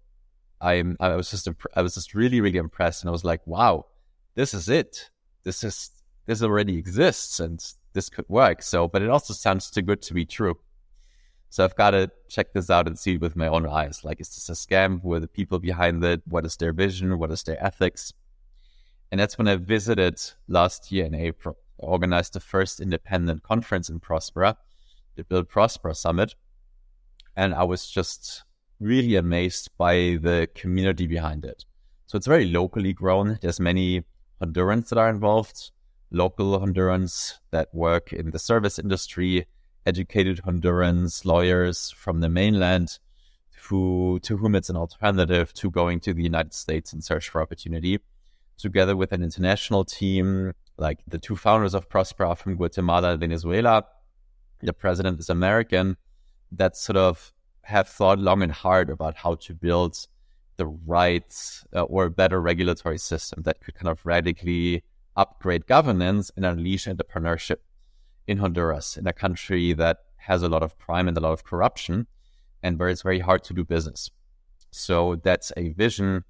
[0.60, 3.86] I'm I was just I was just really really impressed, and I was like, wow,
[4.34, 5.10] this is it.
[5.44, 5.90] This is
[6.26, 7.62] this already exists, and
[7.92, 8.62] this could work.
[8.62, 10.58] So, but it also sounds too good to be true.
[11.50, 14.04] So I've got to check this out and see it with my own eyes.
[14.04, 15.02] Like, is this a scam?
[15.02, 16.22] Who are the people behind it?
[16.26, 17.18] What is their vision?
[17.18, 18.14] What is their ethics?
[19.10, 21.58] And that's when I visited last year in April.
[21.82, 24.56] I organized the first independent conference in Prospera,
[25.16, 26.34] the Build Prospera Summit.
[27.36, 28.44] And I was just
[28.82, 31.64] really amazed by the community behind it.
[32.06, 33.38] So it's very locally grown.
[33.40, 34.04] There's many
[34.42, 35.70] Hondurans that are involved,
[36.10, 39.46] local Hondurans that work in the service industry,
[39.86, 42.98] educated Hondurans, lawyers from the mainland
[43.68, 47.40] who to whom it's an alternative to going to the United States in search for
[47.40, 47.98] opportunity,
[48.58, 53.84] together with an international team like the two founders of Prospera from Guatemala and Venezuela.
[54.60, 55.96] The president is American
[56.50, 57.32] that sort of
[57.64, 60.06] have thought long and hard about how to build
[60.56, 64.82] the right uh, or better regulatory system that could kind of radically
[65.16, 67.58] upgrade governance and unleash entrepreneurship
[68.26, 71.44] in Honduras, in a country that has a lot of crime and a lot of
[71.44, 72.06] corruption,
[72.62, 74.10] and where it's very hard to do business.
[74.70, 76.24] So that's a vision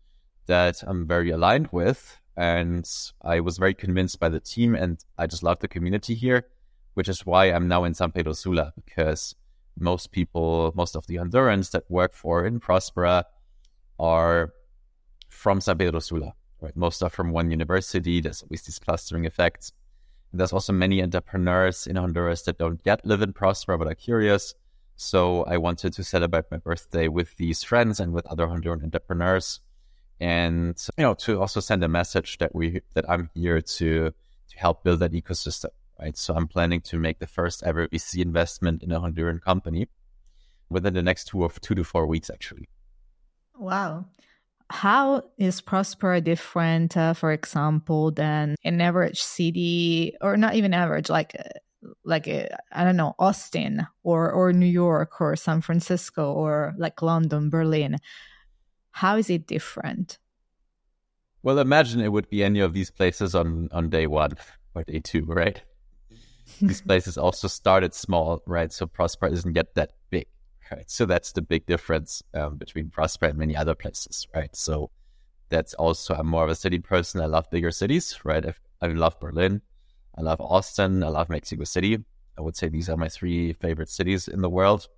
[0.46, 2.18] that I'm very aligned with.
[2.36, 2.88] And
[3.22, 6.46] I was very convinced by the team, and I just love the community here,
[6.94, 9.34] which is why I'm now in San Pedro Sula, because
[9.78, 13.24] most people, most of the Hondurans that work for in Prospera
[13.98, 14.52] are
[15.28, 16.76] from San Pedro Sula, right?
[16.76, 18.20] Most are from one university.
[18.20, 19.72] There's always these clustering effects.
[20.30, 23.94] And there's also many entrepreneurs in Honduras that don't yet live in Prospera, but are
[23.94, 24.54] curious.
[24.96, 29.60] So I wanted to celebrate my birthday with these friends and with other Honduran entrepreneurs.
[30.20, 34.58] And, you know, to also send a message that we, that I'm here to, to
[34.58, 35.70] help build that ecosystem
[36.02, 36.16] right?
[36.16, 39.88] So I'm planning to make the first ever VC investment in a Honduran company
[40.68, 42.68] within the next two or two to four weeks, actually.
[43.56, 44.06] Wow.
[44.70, 51.10] How is Prospera different, uh, for example, than an average city, or not even average,
[51.10, 56.32] like uh, like uh, I don't know, Austin or or New York or San Francisco
[56.32, 57.98] or like London, Berlin?
[58.92, 60.18] How is it different?
[61.42, 64.32] Well, imagine it would be any of these places on on day one
[64.74, 65.62] or day two, right?
[66.60, 68.72] These places also started small, right?
[68.72, 70.26] So Prospera isn't yet that big,
[70.70, 70.90] right?
[70.90, 74.54] So that's the big difference um, between Prospera and many other places, right?
[74.54, 74.90] So
[75.48, 77.20] that's also, I'm more of a city person.
[77.20, 78.44] I love bigger cities, right?
[78.44, 79.62] I, I love Berlin.
[80.16, 81.02] I love Austin.
[81.02, 81.98] I love Mexico City.
[82.38, 84.88] I would say these are my three favorite cities in the world.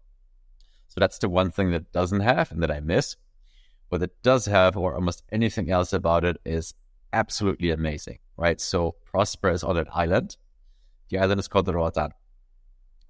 [0.89, 3.17] So that's the one thing that doesn't have and that I miss.
[3.89, 6.75] What it does have, or almost anything else about it, is
[7.13, 8.61] absolutely amazing, right?
[8.61, 10.37] So Prospera is on an island
[11.09, 12.11] the island is called the Roatan.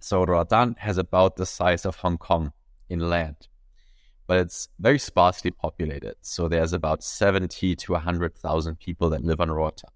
[0.00, 2.52] So Roatan has about the size of Hong Kong
[2.88, 3.48] in land,
[4.26, 6.16] but it's very sparsely populated.
[6.20, 9.90] So there's about 70 to 100,000 people that live on Roatan.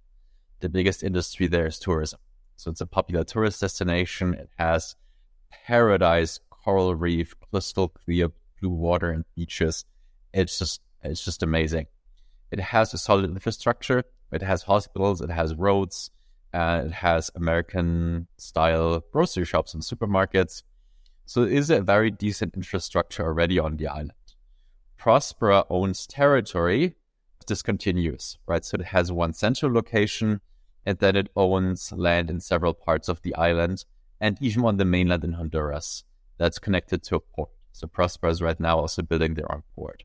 [0.61, 2.21] The biggest industry there is tourism.
[2.57, 4.35] So it's a popular tourist destination.
[4.35, 4.97] It has
[5.51, 8.29] paradise, coral reef, crystal clear
[8.61, 9.85] blue water and beaches.
[10.33, 11.87] It's just, it's just amazing.
[12.51, 14.05] It has a solid infrastructure.
[14.33, 15.21] It has hospitals.
[15.21, 16.11] It has roads.
[16.53, 20.63] Uh, it has American style grocery shops and supermarkets.
[21.27, 24.13] So it is a very decent infrastructure already on the island.
[24.99, 26.97] Prospera owns territory,
[27.47, 28.65] discontinuous, right?
[28.65, 30.41] So it has one central location
[30.87, 33.85] and then it owns land in several parts of the island
[34.21, 36.05] and even on the mainland in Honduras
[36.39, 37.51] that's connected to a port.
[37.73, 40.05] So Prospera is right now also building their own port.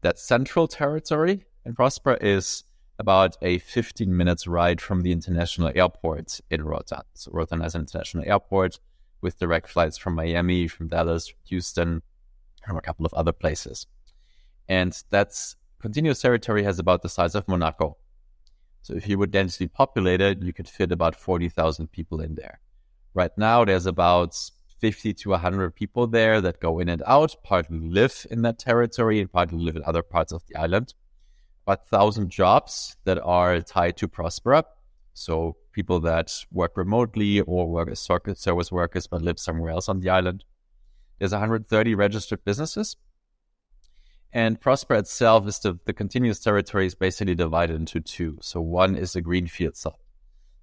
[0.00, 2.64] That central territory in Prospera is
[2.98, 7.02] about a 15 minutes ride from the international airport in Roatan.
[7.14, 8.80] So Roatan has an international airport
[9.20, 12.02] with direct flights from Miami, from Dallas, Houston,
[12.66, 13.86] from a couple of other places.
[14.68, 17.96] And that's continuous territory has about the size of Monaco.
[18.82, 22.60] So if you were densely populated, you could fit about 40,000 people in there.
[23.14, 24.36] Right now, there's about
[24.80, 29.20] 50 to 100 people there that go in and out, partly live in that territory
[29.20, 30.94] and partly live in other parts of the island
[31.68, 34.64] about thousand jobs that are tied to Prospera.
[35.12, 40.00] So people that work remotely or work as service workers but live somewhere else on
[40.00, 40.44] the island.
[41.18, 42.96] There's 130 registered businesses.
[44.32, 48.38] And Prospera itself is the, the continuous territory is basically divided into two.
[48.40, 49.92] So one is a greenfield site.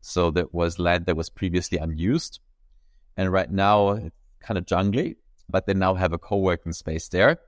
[0.02, 2.40] So that was land that was previously unused.
[3.16, 5.18] And right now it's kind of jungly,
[5.48, 7.40] but they now have a co-working space there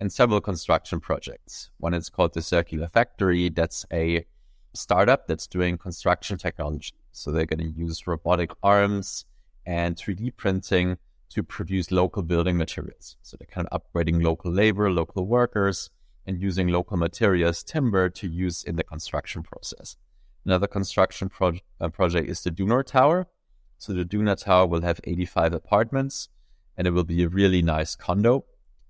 [0.00, 1.70] and several construction projects.
[1.78, 3.48] One is called the Circular Factory.
[3.48, 4.26] That's a
[4.74, 6.94] startup that's doing construction technology.
[7.12, 9.24] So they're going to use robotic arms
[9.66, 10.98] and 3D printing
[11.30, 13.16] to produce local building materials.
[13.22, 15.90] So they're kind of upgrading local labor, local workers,
[16.26, 19.96] and using local materials, timber, to use in the construction process.
[20.44, 23.26] Another construction pro- uh, project is the Duna Tower.
[23.78, 26.28] So the Duna Tower will have 85 apartments
[26.76, 28.44] and it will be a really nice condo.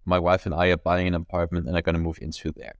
[0.04, 2.74] My wife and I are buying an apartment and are going to move into there.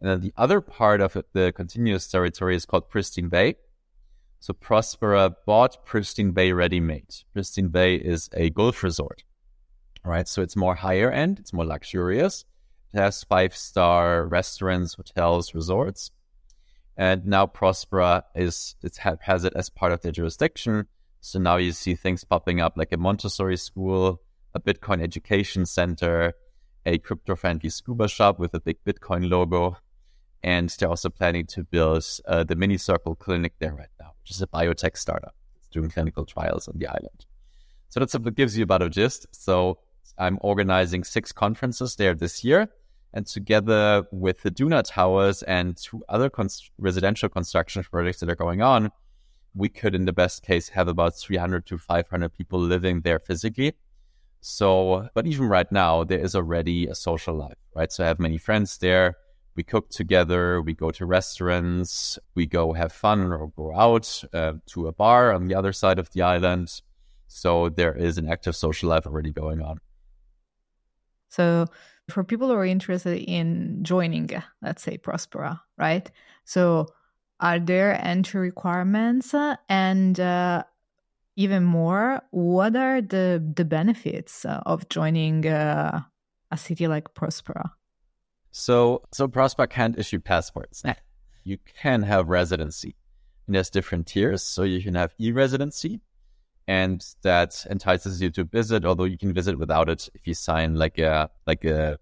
[0.00, 3.56] And then the other part of the continuous territory is called Pristine Bay.
[4.40, 7.14] So Prospera bought Pristine Bay ready made.
[7.32, 9.24] Pristine Bay is a golf resort,
[10.04, 10.28] right?
[10.28, 12.44] So it's more higher end, it's more luxurious.
[12.94, 16.12] It has five star restaurants, hotels, resorts.
[16.96, 20.86] And now Prospera is it has it as part of their jurisdiction.
[21.20, 24.22] So now you see things popping up like a Montessori school,
[24.54, 26.34] a Bitcoin education center,
[26.86, 29.76] a crypto friendly scuba shop with a big Bitcoin logo.
[30.42, 34.40] And they're also planning to build uh, the Minicircle clinic there right now, which is
[34.40, 35.34] a biotech startup.
[35.56, 37.26] It's doing clinical trials on the island.
[37.88, 39.26] So that's what gives you about a gist.
[39.32, 39.78] So
[40.16, 42.68] I'm organizing six conferences there this year.
[43.12, 48.36] And together with the Duna Towers and two other cons- residential construction projects that are
[48.36, 48.90] going on,
[49.54, 53.74] we could, in the best case, have about 300 to 500 people living there physically.
[54.40, 57.92] So, but even right now, there is already a social life, right?
[57.92, 59.16] So I have many friends there.
[59.56, 60.62] We cook together.
[60.62, 62.18] We go to restaurants.
[62.34, 65.98] We go have fun or go out uh, to a bar on the other side
[65.98, 66.80] of the island.
[67.26, 69.80] So there is an active social life already going on.
[71.28, 71.66] So
[72.08, 74.30] for people who are interested in joining,
[74.62, 76.10] let's say Prospera, right?
[76.44, 76.86] So
[77.40, 79.34] are there entry requirements
[79.68, 80.64] and uh,
[81.38, 86.00] even more, what are the the benefits of joining uh,
[86.50, 87.70] a city like Prospera?
[88.50, 90.82] So, so Prospera can't issue passports.
[91.44, 92.96] You can have residency,
[93.46, 94.42] and there's different tiers.
[94.42, 96.00] So you can have e-residency,
[96.66, 98.84] and that entices you to visit.
[98.84, 102.00] Although you can visit without it if you sign like a like a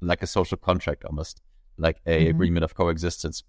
[0.00, 1.40] like a social contract, almost
[1.78, 2.30] like a mm-hmm.
[2.30, 3.44] agreement of coexistence,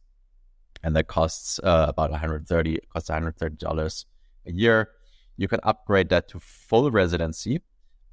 [0.83, 4.05] and that costs uh, about 130 costs 130 dollars
[4.45, 4.89] a year
[5.37, 7.61] you can upgrade that to full residency.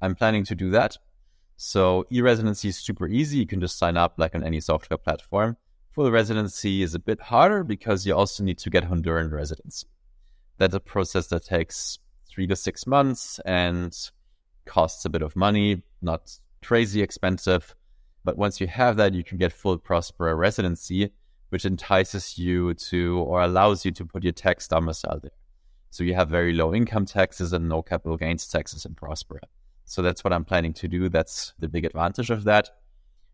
[0.01, 0.97] I'm planning to do that.
[1.57, 3.37] So e-residency is super easy.
[3.37, 5.57] You can just sign up like on any software platform.
[5.91, 9.87] Full residency is a bit harder because you also need to get Honduran residency.
[10.57, 13.95] That's a process that takes three to six months and
[14.65, 17.75] costs a bit of money, not crazy expensive.
[18.23, 21.11] But once you have that, you can get full Prospera residency,
[21.49, 25.31] which entices you to or allows you to put your tax domicile there.
[25.91, 29.41] So you have very low income taxes and no capital gains taxes in Prospera.
[29.85, 31.09] So that's what I'm planning to do.
[31.09, 32.69] That's the big advantage of that.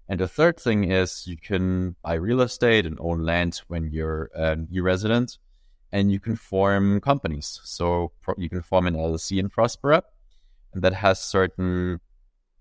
[0.09, 4.31] And the third thing is you can buy real estate and own land when you're
[4.33, 5.37] a new resident
[5.91, 7.59] and you can form companies.
[7.63, 10.01] So you can form an LLC in Prospera
[10.73, 11.99] and that has certain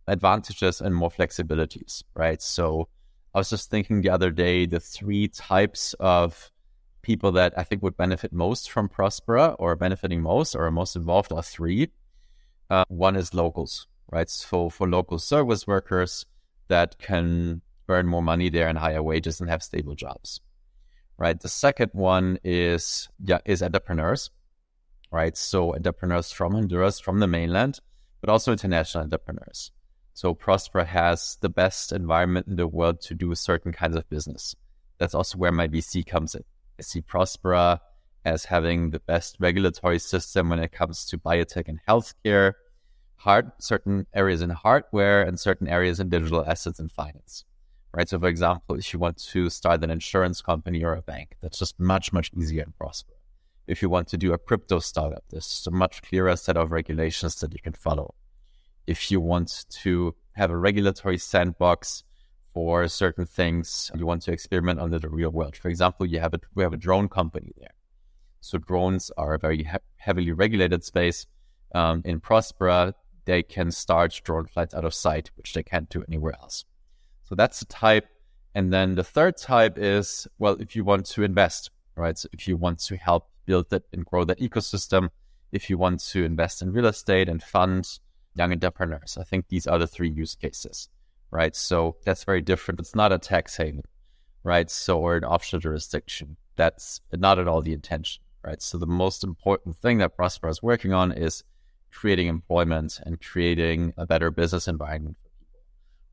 [0.07, 2.43] advantages and more flexibilities, right?
[2.43, 2.89] So
[3.35, 6.51] I was just thinking the other day, the three types of
[7.07, 10.97] people that I think would benefit most from Prospera or benefiting most or are most
[10.97, 11.91] involved are three.
[12.69, 14.29] Uh, one is locals, right?
[14.29, 16.27] So for local service workers
[16.67, 20.41] that can earn more money there and higher wages and have stable jobs,
[21.17, 21.39] right?
[21.41, 24.31] The second one is yeah is entrepreneurs,
[25.13, 25.37] right?
[25.37, 27.79] So entrepreneurs from Honduras, from the mainland,
[28.21, 29.71] but also international entrepreneurs.
[30.13, 34.57] So Prospera has the best environment in the world to do certain kinds of business.
[34.99, 36.43] That's also where my VC comes in.
[36.79, 37.81] I see Prospera
[38.25, 42.55] as having the best regulatory system when it comes to biotech and healthcare,
[43.17, 47.45] hard certain areas in hardware and certain areas in digital assets and finance.
[47.95, 48.09] Right.
[48.09, 51.59] So for example, if you want to start an insurance company or a bank, that's
[51.59, 53.17] just much, much easier in Prospera.
[53.67, 57.37] If you want to do a crypto startup, there's a much clearer set of regulations
[57.41, 58.15] that you can follow.
[58.87, 62.05] If you want to have a regulatory sandbox
[62.57, 65.55] for certain things you want to experiment under the real world.
[65.55, 67.75] For example, you have a we have a drone company there.
[68.41, 71.27] So drones are a very he- heavily regulated space.
[71.75, 72.95] Um, in Prospera,
[73.27, 76.65] they can start drone flights out of sight, which they can't do anywhere else.
[77.25, 78.07] So that's the type.
[78.55, 82.17] And then the third type is, well, if you want to invest, right?
[82.17, 85.11] So if you want to help build that and grow that ecosystem,
[85.53, 87.99] if you want to invest in real estate and fund
[88.35, 90.89] young entrepreneurs, I think these are the three use cases
[91.37, 91.55] right?
[91.55, 92.81] So that's very different.
[92.81, 93.83] It's not a tax haven,
[94.43, 94.71] right?
[94.71, 96.39] So, or an offshore jurisdiction.
[96.57, 98.63] That's not at all the intention, right?
[98.63, 101.45] So, the most important thing that Prospera is working on is
[101.93, 105.61] creating employment and creating a better business environment for people,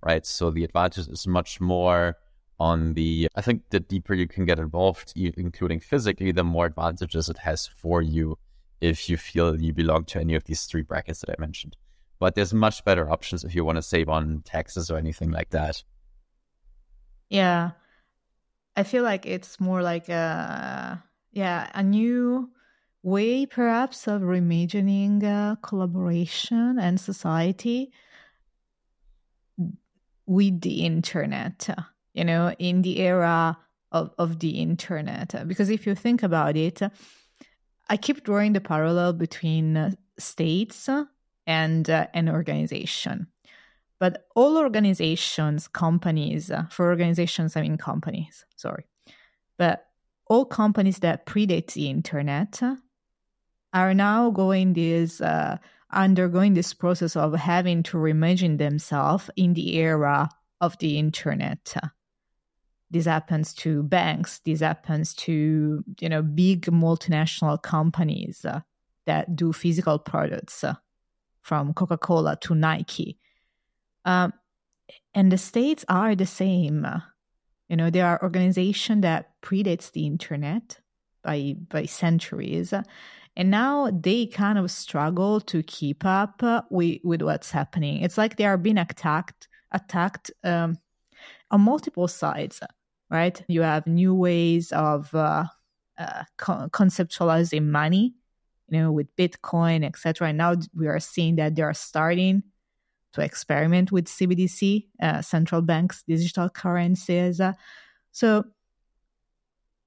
[0.02, 0.26] right?
[0.26, 2.18] So, the advantage is much more
[2.60, 7.30] on the, I think the deeper you can get involved, including physically, the more advantages
[7.30, 8.38] it has for you
[8.82, 11.78] if you feel you belong to any of these three brackets that I mentioned
[12.24, 15.50] but there's much better options if you want to save on taxes or anything like
[15.50, 15.84] that.
[17.28, 17.72] Yeah.
[18.78, 21.04] I feel like it's more like a
[21.34, 22.50] yeah, a new
[23.02, 27.92] way perhaps of reimagining uh, collaboration and society
[30.26, 31.68] with the internet,
[32.14, 33.58] you know, in the era
[33.92, 35.46] of, of the internet.
[35.46, 36.82] Because if you think about it,
[37.90, 40.88] I keep drawing the parallel between uh, states
[41.46, 43.28] and uh, an organization.
[44.00, 48.86] But all organizations, companies, uh, for organizations, I mean companies, sorry.
[49.58, 49.86] But
[50.28, 52.62] all companies that predate the internet
[53.74, 55.58] are now going this uh,
[55.92, 60.30] undergoing this process of having to reimagine themselves in the era
[60.62, 61.76] of the internet.
[62.90, 64.40] This happens to banks.
[64.46, 68.62] This happens to you know big multinational companies uh,
[69.06, 70.76] that do physical products, uh,
[71.44, 73.20] from Coca Cola to Nike.
[74.06, 74.34] Um,
[75.14, 76.88] and the states are the same.
[77.70, 80.80] You know, there are organizations that predates the internet
[81.24, 82.74] by by centuries,
[83.36, 88.02] and now they kind of struggle to keep up with, with what's happening.
[88.02, 90.78] It's like they are being attacked attacked um,
[91.52, 92.60] on multiple sides,
[93.10, 93.44] right?
[93.48, 95.46] You have new ways of uh,
[95.98, 98.14] uh, co- conceptualizing money,
[98.74, 100.30] know, with Bitcoin, etc.
[100.30, 102.44] And now we are seeing that they are starting
[103.14, 107.40] to experiment with CBDC, uh, central banks, digital currencies.
[108.12, 108.46] so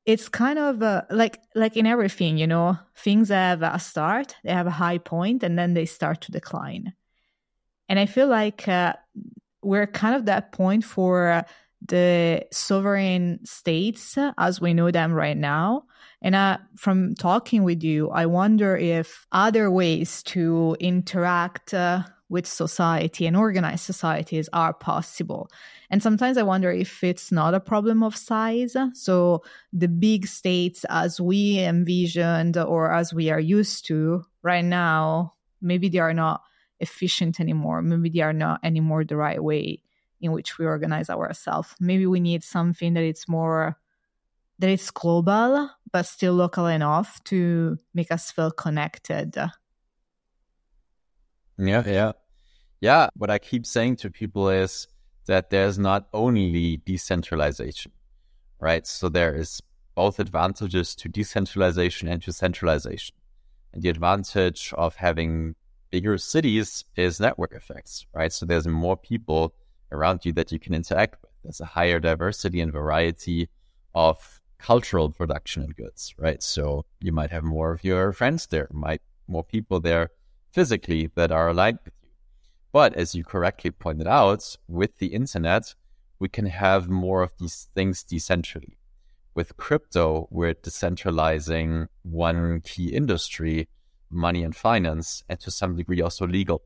[0.07, 4.53] it's kind of uh, like like in everything, you know, things have a start, they
[4.53, 6.95] have a high point, and then they start to decline.
[7.89, 8.95] And I feel like uh,
[9.63, 11.45] we're kind of that point for
[11.83, 15.85] the sovereign states as we know them right now.
[16.23, 22.47] And uh, from talking with you, I wonder if other ways to interact uh, with
[22.47, 25.49] society and organized societies are possible.
[25.91, 28.77] And sometimes I wonder if it's not a problem of size.
[28.95, 35.35] So the big states, as we envisioned or as we are used to right now,
[35.61, 36.43] maybe they are not
[36.81, 37.83] efficient anymore.
[37.83, 39.83] Maybe they are not anymore the right way
[40.21, 41.75] in which we organize ourselves.
[41.81, 43.79] Maybe we need something that it's more
[44.59, 49.37] that it's global but still local enough to make us feel connected.
[51.59, 52.13] Yeah, yeah.
[52.81, 54.87] Yeah, what I keep saying to people is
[55.27, 57.93] that there's not only decentralization,
[58.61, 58.87] right?
[58.87, 59.61] So there is
[59.95, 63.15] both advantages to decentralization and to centralization.
[63.73, 65.55] And the advantage of having
[65.91, 68.33] bigger cities is network effects, right?
[68.33, 69.55] So there's more people
[69.93, 71.31] around you that you can interact with.
[71.43, 73.49] There's a higher diversity and variety
[73.95, 76.43] of cultural production and goods, right?
[76.43, 80.11] So you might have more of your friends there, might more people there
[80.53, 82.09] physically that are aligned with you.
[82.73, 85.75] But as you correctly pointed out, with the internet,
[86.19, 88.77] we can have more of these things decentrally.
[89.35, 93.69] With crypto, we're decentralizing one key industry,
[94.11, 96.63] money and finance, and to some degree also legal.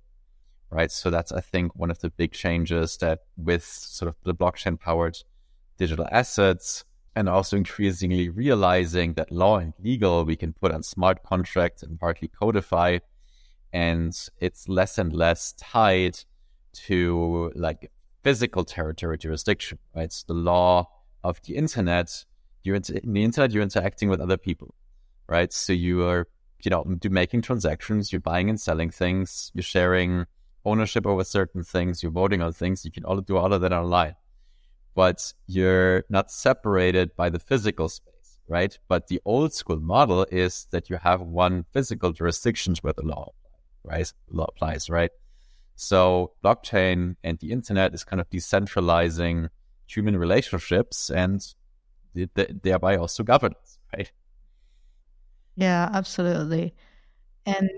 [0.72, 0.92] Right.
[0.92, 4.78] So that's, I think, one of the big changes that with sort of the blockchain
[4.78, 5.18] powered
[5.78, 6.84] digital assets
[7.16, 11.98] and also increasingly realizing that law and legal we can put on smart contracts and
[11.98, 12.98] partly codify
[13.72, 16.18] and it's less and less tied
[16.72, 17.90] to like
[18.22, 20.04] physical territory jurisdiction, right?
[20.04, 20.88] It's the law
[21.24, 22.24] of the internet.
[22.62, 24.74] You're in the internet, you're interacting with other people,
[25.28, 25.52] right?
[25.52, 26.28] So you are,
[26.62, 30.26] you know, making transactions, you're buying and selling things, you're sharing
[30.64, 32.84] ownership over certain things, you're voting on things.
[32.84, 34.16] You can all do all of that online,
[34.94, 38.78] but you're not separated by the physical space, right?
[38.88, 43.32] But the old school model is that you have one physical jurisdiction where the law
[43.84, 44.12] right?
[44.30, 45.10] Law applies, right?
[45.76, 49.48] So blockchain and the internet is kind of decentralizing
[49.86, 51.42] human relationships and
[52.62, 54.10] thereby also governance, right?
[55.56, 56.74] Yeah, absolutely.
[57.46, 57.68] And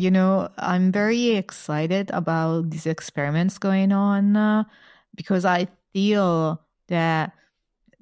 [0.00, 4.64] you know, I'm very excited about these experiments going on uh,
[5.14, 7.32] because I feel that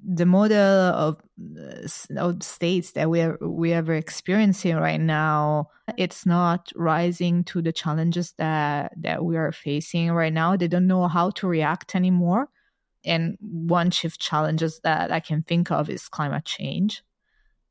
[0.04, 1.16] the model of,
[1.58, 7.60] uh, of states that we are we are experiencing right now it's not rising to
[7.60, 10.56] the challenges that that we are facing right now.
[10.56, 12.48] They don't know how to react anymore.
[13.04, 17.02] And one shift challenges that i can think of is climate change.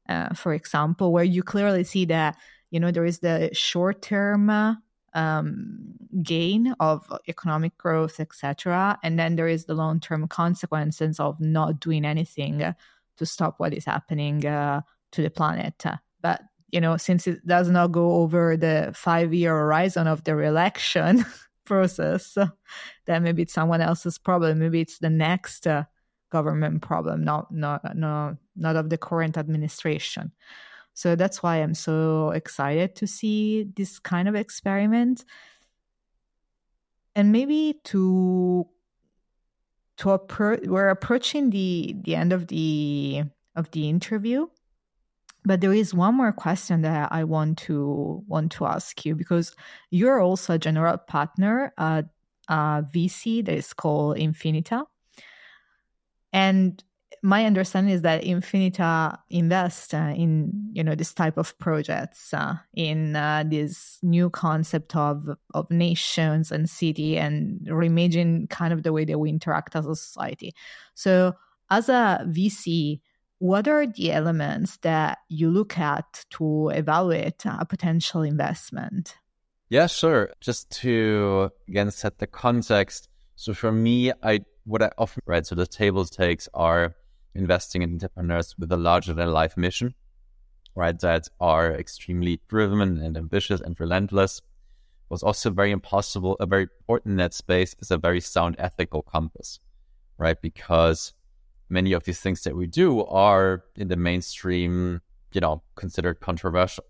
[0.09, 2.37] Uh, for example where you clearly see that
[2.71, 4.77] you know there is the short term
[5.17, 8.99] um, gain of economic growth, etc.
[9.03, 12.75] And then there is the long term consequences of not doing anything
[13.17, 15.83] to stop what is happening uh, to the planet.
[16.21, 20.35] But you know, since it does not go over the five year horizon of the
[20.35, 21.25] re-election
[21.65, 22.37] process,
[23.05, 24.59] then maybe it's someone else's problem.
[24.59, 25.85] Maybe it's the next uh,
[26.29, 30.31] government problem, not not not not of the current administration.
[30.97, 35.25] So that's why I'm so excited to see this kind of experiment.
[37.15, 38.67] And maybe to
[39.97, 43.25] to approach we're approaching the the end of the
[43.55, 44.47] of the interview
[45.45, 49.55] but there is one more question that I want to want to ask you because
[49.91, 52.05] you're also a general partner at
[52.49, 54.85] uh, a VC that is called Infinita.
[56.33, 56.83] And
[57.23, 62.55] my understanding is that Infinita invest uh, in you know this type of projects uh,
[62.73, 68.93] in uh, this new concept of of nations and city and reimagine kind of the
[68.93, 70.53] way that we interact as a society.
[70.95, 71.33] So
[71.69, 73.01] as a VC,
[73.39, 79.15] what are the elements that you look at to evaluate a potential investment?
[79.69, 80.31] Yeah, sure.
[80.39, 83.09] Just to again set the context.
[83.35, 85.47] So for me, I what I often read.
[85.47, 86.95] so the table stakes are
[87.33, 89.95] investing in entrepreneurs with a larger than life mission,
[90.75, 90.99] right?
[90.99, 94.41] That are extremely driven and ambitious and relentless.
[95.09, 99.59] Was also very impossible, a very important net space is a very sound ethical compass,
[100.17, 100.39] right?
[100.41, 101.13] Because
[101.69, 104.99] many of these things that we do are in the mainstream,
[105.31, 106.83] you know, considered controversial,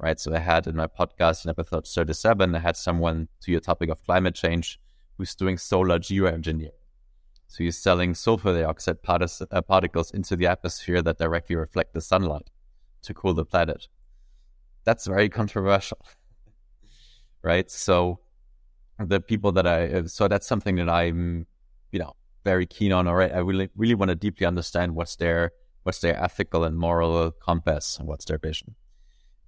[0.00, 0.18] right?
[0.18, 3.90] So I had in my podcast in episode 37, I had someone to your topic
[3.90, 4.80] of climate change
[5.16, 6.81] who's doing solar geoengineering.
[7.52, 12.48] So he's selling sulfur dioxide uh, particles into the atmosphere that directly reflect the sunlight
[13.02, 13.88] to cool the planet.
[14.84, 15.98] That's very controversial,
[17.42, 17.70] right?
[17.70, 18.20] So
[18.98, 21.46] the people that I, so that's something that I'm,
[21.90, 23.06] you know, very keen on.
[23.06, 26.78] All right, I really really want to deeply understand what's their what's their ethical and
[26.78, 28.76] moral compass and what's their vision.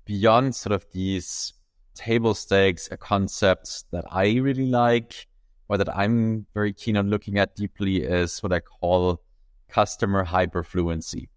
[0.05, 1.55] Beyond sort of these
[1.95, 5.27] table stakes, a concept that I really like
[5.69, 9.23] or that I'm very keen on looking at deeply is what I call
[9.69, 11.29] customer hyperfluency.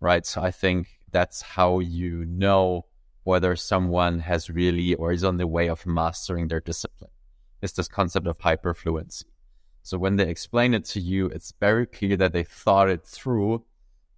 [0.00, 0.24] Right.
[0.24, 2.86] So I think that's how you know
[3.24, 7.10] whether someone has really or is on the way of mastering their discipline.
[7.60, 9.24] It's this concept of hyperfluency.
[9.82, 13.64] So when they explain it to you, it's very clear that they thought it through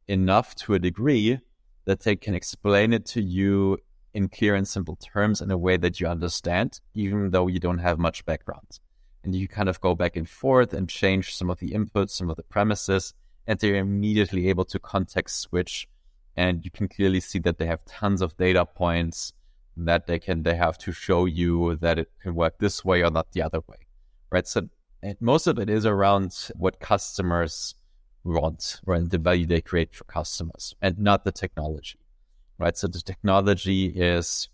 [0.09, 1.39] enough to a degree
[1.87, 3.79] that they can explain it to you
[4.13, 7.79] in clear and simple terms in a way that you understand, even though you don't
[7.79, 8.81] have much background.
[9.23, 12.31] And you kind of go back and forth and change some of the inputs, some
[12.31, 13.13] of the premises,
[13.47, 15.89] and they're immediately able to context switch.
[16.37, 19.35] And you can clearly see that they have tons of data points
[19.77, 23.11] that they can they have to show you that it can work this way or
[23.11, 23.77] not the other way.
[24.31, 24.47] Right.
[24.47, 24.69] So
[25.21, 27.75] most of it is around what customers
[28.25, 29.09] want, right?
[29.09, 31.99] The value they create for customers and not the technology,
[32.59, 32.77] right?
[32.77, 34.49] So the technology is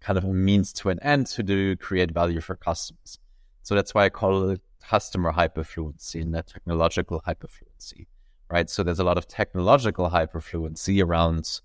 [0.00, 3.18] kind of a means to an end to do create value for customers.
[3.62, 8.06] So that's why I call it customer hyperfluency and not technological hyperfluency,
[8.50, 8.68] right?
[8.68, 11.60] So there's a lot of technological hyperfluency around,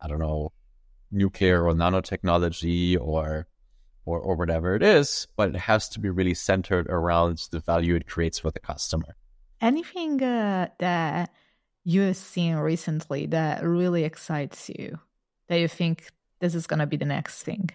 [0.00, 0.52] I don't know,
[1.10, 3.46] nuclear or nanotechnology or
[4.06, 7.94] or, or whatever it is, but it has to be really centered around the value
[7.94, 9.14] it creates for the customer.
[9.60, 11.30] Anything uh, that
[11.84, 14.98] you've seen recently that really excites you,
[15.48, 16.08] that you think
[16.40, 17.68] this is going to be the next thing?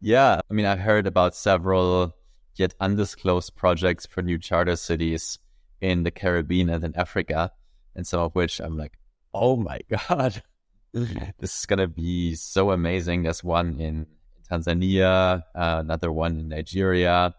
[0.00, 2.14] Yeah, I mean, I've heard about several
[2.54, 5.38] yet undisclosed projects for new charter cities
[5.80, 7.52] in the Caribbean and in Africa,
[7.94, 8.98] and some of which I'm like,
[9.34, 10.42] oh my God,
[10.92, 13.22] this is to be so amazing.
[13.22, 14.06] There's one in
[14.50, 17.34] Tanzania, uh, another one in Nigeria.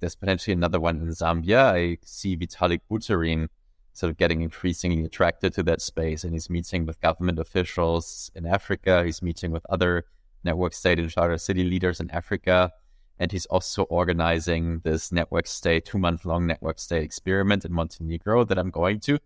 [0.00, 1.72] There's potentially another one in Zambia.
[1.74, 3.48] I see Vitalik Buterin
[3.92, 8.44] sort of getting increasingly attracted to that space, and he's meeting with government officials in
[8.44, 9.04] Africa.
[9.04, 10.04] He's meeting with other
[10.44, 12.72] network state and charter city leaders in Africa.
[13.18, 18.44] And he's also organizing this network state, two month long network state experiment in Montenegro
[18.44, 19.18] that I'm going to.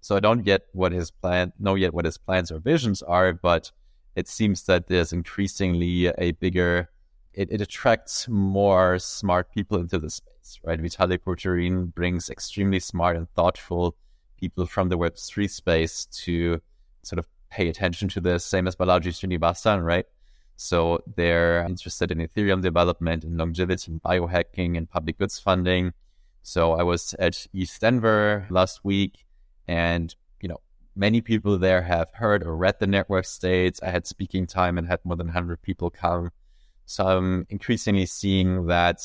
[0.00, 3.32] So I don't yet what his plan, know yet what his plans or visions are,
[3.32, 3.70] but
[4.16, 6.90] it seems that there's increasingly a bigger,
[7.32, 10.80] it, it attracts more smart people into the space, right?
[10.80, 13.96] Vitalik Buterin brings extremely smart and thoughtful
[14.38, 16.60] people from the Web3 space to
[17.02, 20.06] sort of pay attention to this, same as Balaji Srinivasan, right?
[20.56, 25.92] So they're interested in Ethereum development and longevity and biohacking and public goods funding.
[26.42, 29.24] So I was at ETHDenver last week
[29.66, 30.60] and you know
[30.94, 33.80] many people there have heard or read the network states.
[33.82, 36.30] I had speaking time and had more than 100 people come.
[36.86, 39.00] So I'm increasingly seeing that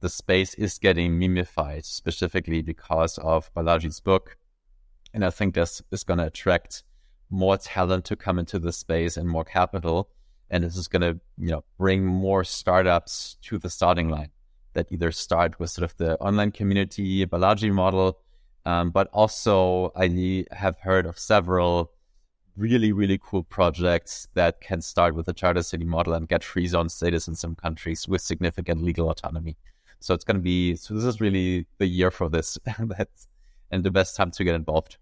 [0.00, 4.36] the space is getting memified, specifically because of Balaji's book.
[5.14, 6.82] And I think this is going to attract
[7.30, 10.10] more talent to come into the space and more capital.
[10.50, 14.30] And this is going to, you know, bring more startups to the starting line
[14.72, 18.18] that either start with sort of the online community Balaji model
[18.66, 21.92] um, but also, I have heard of several
[22.56, 26.66] really, really cool projects that can start with a charter city model and get free
[26.66, 29.56] zone status in some countries with significant legal autonomy.
[30.00, 32.58] So it's going to be, so this is really the year for this.
[33.72, 34.98] And the best time to get involved.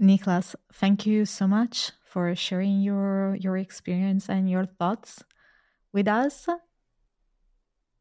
[0.00, 5.22] Niklas, thank you so much for sharing your your experience and your thoughts
[5.92, 6.48] with us.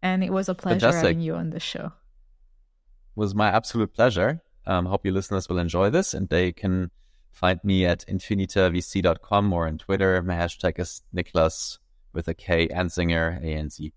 [0.01, 1.07] And it was a pleasure Fantastic.
[1.07, 1.85] having you on the show.
[1.85, 4.41] It was my absolute pleasure.
[4.65, 6.91] Um, hope your listeners will enjoy this and they can
[7.31, 10.21] find me at infinitavc.com or on Twitter.
[10.21, 11.79] My hashtag is Niklas
[12.13, 13.93] with a K Anzinger, A-N-Z.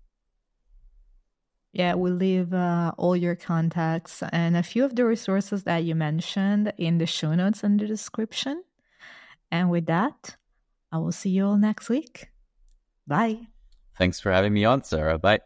[1.77, 5.93] Yeah, we'll leave uh, all your contacts and a few of the resources that you
[5.93, 8.63] mentioned in the show notes and the description.
[9.51, 10.37] And with that,
[10.91, 12.29] I will see you all next week.
[13.05, 13.41] Bye.
[13.95, 15.19] Thanks for having me on, Sarah.
[15.19, 15.41] Bye.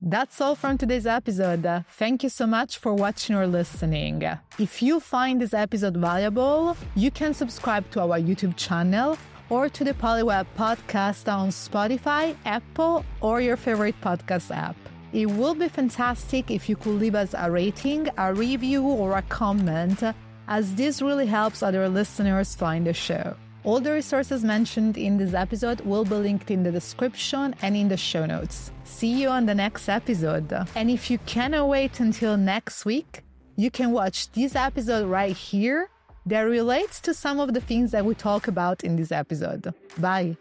[0.00, 1.84] That's all from today's episode.
[1.90, 4.20] Thank you so much for watching or listening.
[4.58, 9.16] If you find this episode valuable, you can subscribe to our YouTube channel
[9.48, 14.74] or to the Polyweb podcast on Spotify, Apple, or your favorite podcast app.
[15.12, 19.22] It will be fantastic if you could leave us a rating, a review, or a
[19.22, 20.02] comment,
[20.48, 23.36] as this really helps other listeners find the show.
[23.64, 27.88] All the resources mentioned in this episode will be linked in the description and in
[27.88, 28.72] the show notes.
[28.84, 30.52] See you on the next episode.
[30.74, 33.22] And if you cannot wait until next week,
[33.56, 35.90] you can watch this episode right here
[36.26, 39.72] that relates to some of the things that we talk about in this episode.
[39.98, 40.36] Bye.